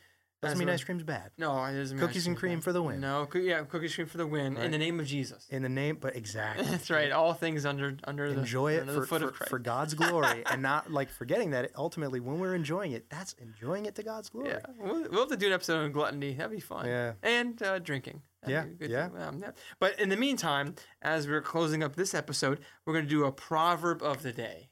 [0.45, 1.31] Doesn't mean ice cream's bad.
[1.37, 2.63] No, it doesn't mean Cookies ice and cream bad.
[2.63, 2.99] for the win.
[2.99, 5.47] No, coo- yeah, cookies and cream for the win in the name of Jesus.
[5.49, 6.65] In the name, but exactly.
[6.69, 7.11] That's right.
[7.11, 9.49] All things under under the enjoy it under for, the foot for, of Christ.
[9.49, 13.85] for God's glory and not like forgetting that ultimately when we're enjoying it, that's enjoying
[13.85, 14.49] it to God's glory.
[14.49, 16.33] Yeah, we'll, we'll have to do an episode on gluttony.
[16.33, 16.85] That'd be fun.
[16.85, 17.13] Yeah.
[17.23, 18.21] and uh, drinking.
[18.43, 19.27] That'd Yeah, yeah.
[19.27, 19.51] Um, yeah.
[19.79, 23.31] But in the meantime, as we're closing up this episode, we're going to do a
[23.31, 24.69] proverb of the day.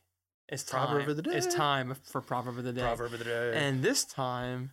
[0.49, 0.87] It's time.
[0.87, 1.31] Proverb of the day.
[1.35, 2.81] It's time for proverb of the day.
[2.81, 3.53] Proverb of the day.
[3.55, 4.71] And this time,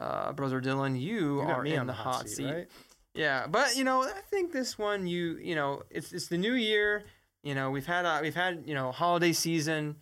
[0.00, 2.44] uh, brother Dylan, you, you are in on the hot seat.
[2.46, 2.68] right?
[3.14, 6.54] Yeah, but you know, I think this one, you you know, it's it's the new
[6.54, 7.04] year.
[7.42, 9.96] You know, we've had a, we've had you know holiday season,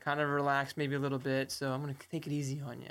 [0.00, 1.50] kind of relaxed maybe a little bit.
[1.50, 2.88] So I'm gonna take it easy on you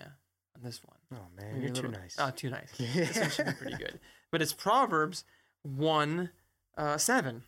[0.55, 0.97] on this one.
[1.13, 2.15] Oh man, Maybe you're a too nice.
[2.19, 2.71] Oh, too nice.
[2.77, 3.99] This one should be pretty good.
[4.31, 5.23] But it's Proverbs
[5.63, 6.31] one
[6.77, 7.43] uh, seven.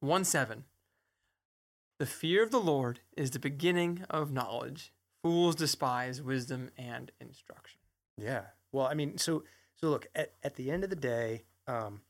[0.00, 0.64] One seven.
[1.98, 4.92] The fear of the Lord is the beginning of knowledge.
[5.22, 7.75] Fools despise wisdom and instruction.
[8.16, 8.42] Yeah.
[8.72, 9.44] Well, I mean, so
[9.74, 12.02] so look at at the end of the day, um,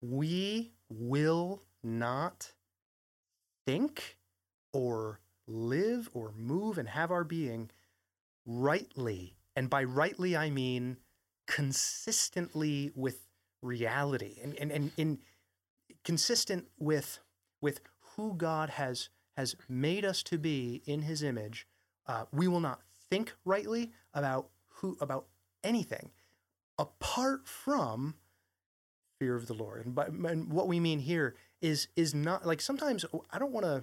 [0.00, 2.52] we will not
[3.66, 4.18] think
[4.72, 7.70] or live or move and have our being
[8.46, 10.98] rightly, and by rightly I mean
[11.46, 13.26] consistently with
[13.62, 15.18] reality and and and, and
[16.04, 17.20] consistent with
[17.60, 17.80] with
[18.16, 21.66] who God has has made us to be in His image.
[22.06, 25.26] Uh, we will not think rightly about who about
[25.64, 26.10] anything
[26.78, 28.14] apart from
[29.18, 29.84] fear of the Lord.
[29.86, 33.66] And, by, and what we mean here is is not like sometimes I don't want
[33.66, 33.82] to.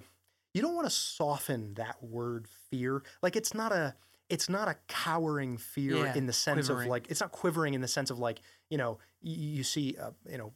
[0.52, 3.02] You don't want to soften that word fear.
[3.22, 3.94] Like it's not a
[4.28, 6.86] it's not a cowering fear Yeah, in the sense quivering.
[6.88, 9.96] of like it's not quivering in the sense of like you know you, you see
[10.00, 10.52] uh, you know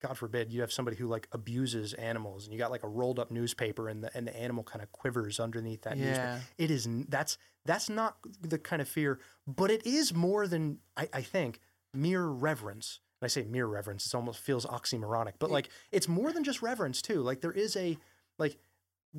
[0.00, 3.18] God forbid you have somebody who like abuses animals and you got like a rolled
[3.18, 6.22] up newspaper and the and the animal kind of quivers underneath that newspaper.
[6.22, 6.40] Yeah.
[6.58, 7.36] It is that's
[7.66, 11.60] that's not the kind of fear, but it is more than I, I think
[11.92, 13.00] mere reverence.
[13.20, 16.62] And I say mere reverence, it almost feels oxymoronic, but like it's more than just
[16.62, 17.20] reverence too.
[17.20, 17.98] Like there is a
[18.38, 18.56] like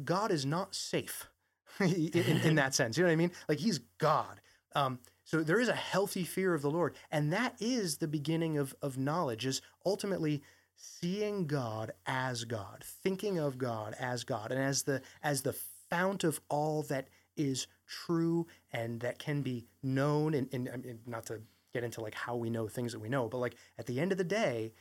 [0.04, 1.28] God is not safe
[1.80, 2.98] in, in, in that sense.
[2.98, 3.32] You know what I mean?
[3.48, 4.42] Like he's God.
[4.74, 8.58] Um, so there is a healthy fear of the Lord, and that is the beginning
[8.58, 9.46] of of knowledge.
[9.46, 10.42] Is ultimately
[10.82, 15.54] seeing God as God, thinking of God as God, and as the as the
[15.90, 17.08] fount of all that
[17.38, 20.34] is true and that can be known.
[20.34, 21.42] And, and, I mean, not to
[21.74, 23.28] get into like how we know things that we know.
[23.28, 24.74] But like at the end of the day,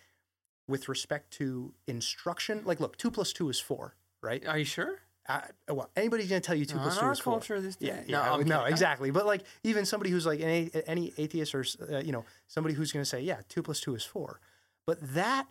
[0.69, 4.47] with respect to instruction, like look, two plus two is four, right?
[4.47, 5.01] Are you sure?
[5.29, 7.35] Uh, well, anybody's gonna tell you two No, two our is four.
[7.35, 7.89] culture this day.
[7.89, 9.11] Yeah, No, yeah, I'm no, exactly.
[9.11, 12.93] But like even somebody who's like any, any atheist or uh, you know somebody who's
[12.93, 14.41] going to say, yeah, two plus two is four,
[14.87, 15.47] but that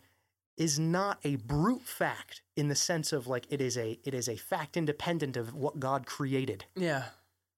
[0.60, 4.28] is not a brute fact in the sense of like it is a it is
[4.28, 7.06] a fact independent of what God created, Yeah.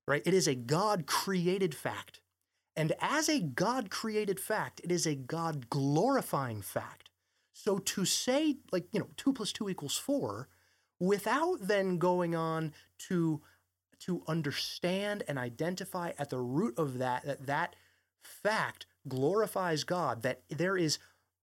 [0.07, 0.21] right?
[0.25, 2.21] It is a God created fact,
[2.75, 7.09] and as a God created fact, it is a God glorifying fact.
[7.53, 10.47] So to say like you know two plus two equals four,
[10.99, 12.73] without then going on
[13.09, 13.41] to
[14.01, 17.75] to understand and identify at the root of that that that
[18.23, 20.99] fact glorifies God that there is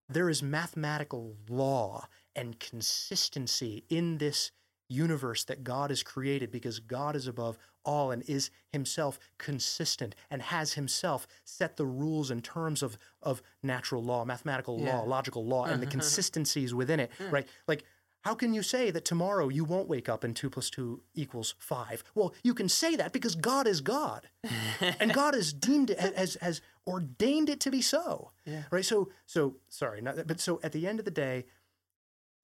[0.08, 4.50] there is mathematical law and consistency in this
[4.88, 10.40] universe that God has created because God is above all and is himself consistent and
[10.40, 14.96] has himself set the rules and terms of of natural law, mathematical Yeah.
[14.98, 17.30] law, logical law and the consistencies within it, hmm.
[17.30, 17.48] right?
[17.66, 17.84] Like
[18.22, 21.54] how can you say that tomorrow you won't wake up and two plus two equals
[21.58, 22.02] five?
[22.14, 24.28] Well, you can say that because God is God,
[25.00, 28.32] and God has deemed it has has ordained it to be so.
[28.44, 28.64] Yeah.
[28.70, 28.84] Right.
[28.84, 31.44] So so sorry, not, but so at the end of the day,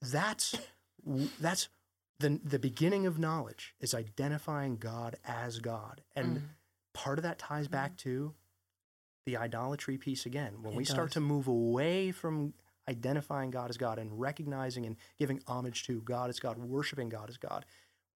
[0.01, 0.55] that's
[1.41, 1.69] that's
[2.21, 6.43] the the beginning of knowledge is identifying God as God, and Mm.
[6.93, 8.35] part of that ties back to
[9.27, 10.63] the idolatry piece again.
[10.63, 12.55] When It we start to move away from
[12.89, 17.31] identifying God as God and recognizing and giving homage to God as God, worshiping God
[17.31, 17.65] as God,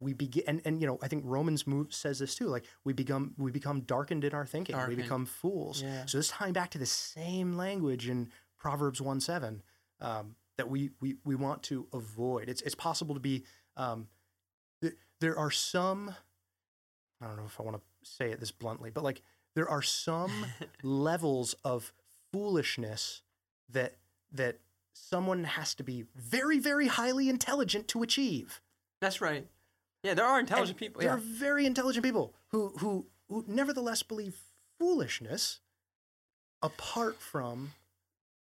[0.01, 2.93] we begin and, and you know, I think Romans move says this too, like we
[2.93, 4.77] become we become darkened in our thinking.
[4.77, 4.97] Darkened.
[4.97, 5.83] We become fools.
[5.83, 6.07] Yeah.
[6.07, 9.63] So this tying back to the same language in Proverbs 1 7
[10.01, 12.49] um, that we, we we want to avoid.
[12.49, 13.45] It's it's possible to be
[13.77, 14.09] um,
[14.83, 16.15] th- there are some
[17.21, 19.23] I don't know if I want to say it this bluntly, but like
[19.57, 20.47] there are some
[20.83, 21.93] levels of
[22.33, 23.23] foolishness
[23.71, 23.97] that
[24.33, 24.59] that
[24.93, 28.61] someone has to be very very highly intelligent to achieve.
[29.01, 29.47] That's right.
[30.03, 31.01] Yeah, there are intelligent And people.
[31.01, 31.15] There Yeah.
[31.17, 34.37] are very intelligent people who who who nevertheless believe
[34.79, 35.61] foolishness
[36.63, 37.73] apart from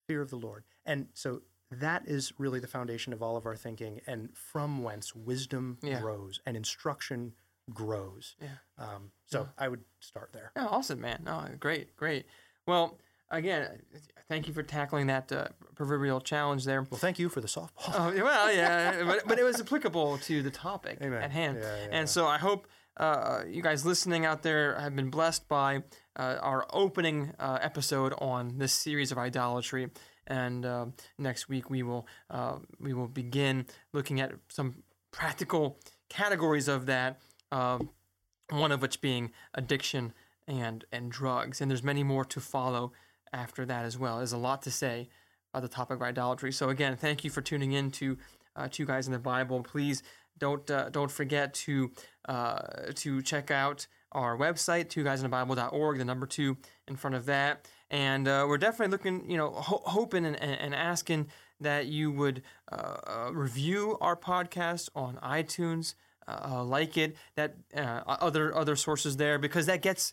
[0.06, 0.64] fear of the Lord.
[0.86, 5.14] And so that is really the foundation of all of our thinking and from whence
[5.14, 6.00] wisdom Yeah.
[6.00, 7.34] grows and instruction
[7.72, 8.34] grows.
[8.40, 8.56] Yeah.
[8.78, 10.50] Um, so I would start there.
[10.56, 11.24] Oh, awesome, man.
[11.26, 12.26] Oh, great, great.
[12.66, 12.98] Well,
[13.30, 13.80] again,
[14.28, 16.82] thank you for tackling that uh, proverbial challenge there.
[16.82, 17.92] Well, thank you for the softball.
[17.94, 21.22] Oh, well, yeah, but, but it was applicable to the topic Amen.
[21.22, 21.58] at hand.
[21.60, 22.66] Yeah, yeah, and so I hope
[22.96, 25.82] uh, you guys listening out there have been blessed by
[26.16, 29.88] uh, our opening uh, episode on this series of idolatry.
[30.26, 30.86] And uh,
[31.18, 37.20] next week we will uh, we will begin looking at some practical categories of that.
[37.50, 40.12] One of which being addiction
[40.46, 41.60] and and drugs.
[41.60, 42.92] And there's many more to follow
[43.32, 44.18] after that as well.
[44.18, 45.08] There's a lot to say
[45.52, 46.52] about the topic of idolatry.
[46.52, 48.18] So again, thank you for tuning in to
[48.56, 49.62] uh, Two Guys in the Bible.
[49.62, 50.02] Please
[50.38, 51.90] don't uh, don't forget to
[52.28, 52.60] uh,
[52.94, 56.56] to check out our website, twoguysinthebible.org, the number two
[56.88, 57.68] in front of that.
[57.90, 61.28] And uh, we're definitely looking, you know, ho- hoping and, and, asking
[61.60, 65.94] that you would uh, uh, review our podcast on iTunes,
[66.26, 70.12] uh, like it, that uh, other other sources there, because that gets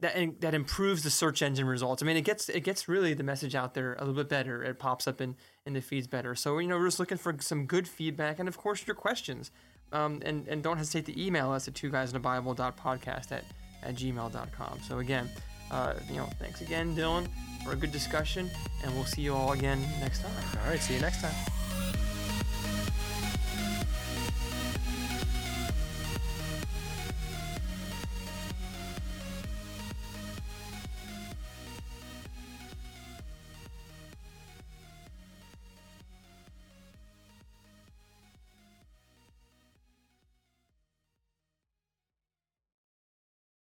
[0.00, 2.02] that that improves the search engine results.
[2.02, 4.62] I mean, it gets it gets really the message out there a little bit better.
[4.62, 5.36] It pops up in
[5.66, 6.34] in the feeds better.
[6.34, 9.50] So you know, we're just looking for some good feedback and of course your questions.
[9.92, 13.32] Um, and and don't hesitate to email us at two guys in the Bible podcast
[13.32, 13.44] at
[13.82, 14.80] at gmail.com.
[14.86, 15.30] So again,
[15.70, 17.28] uh, you know, thanks again, Dylan,
[17.64, 18.50] for a good discussion,
[18.82, 20.32] and we'll see you all again next time.
[20.62, 21.63] All right, see you next time.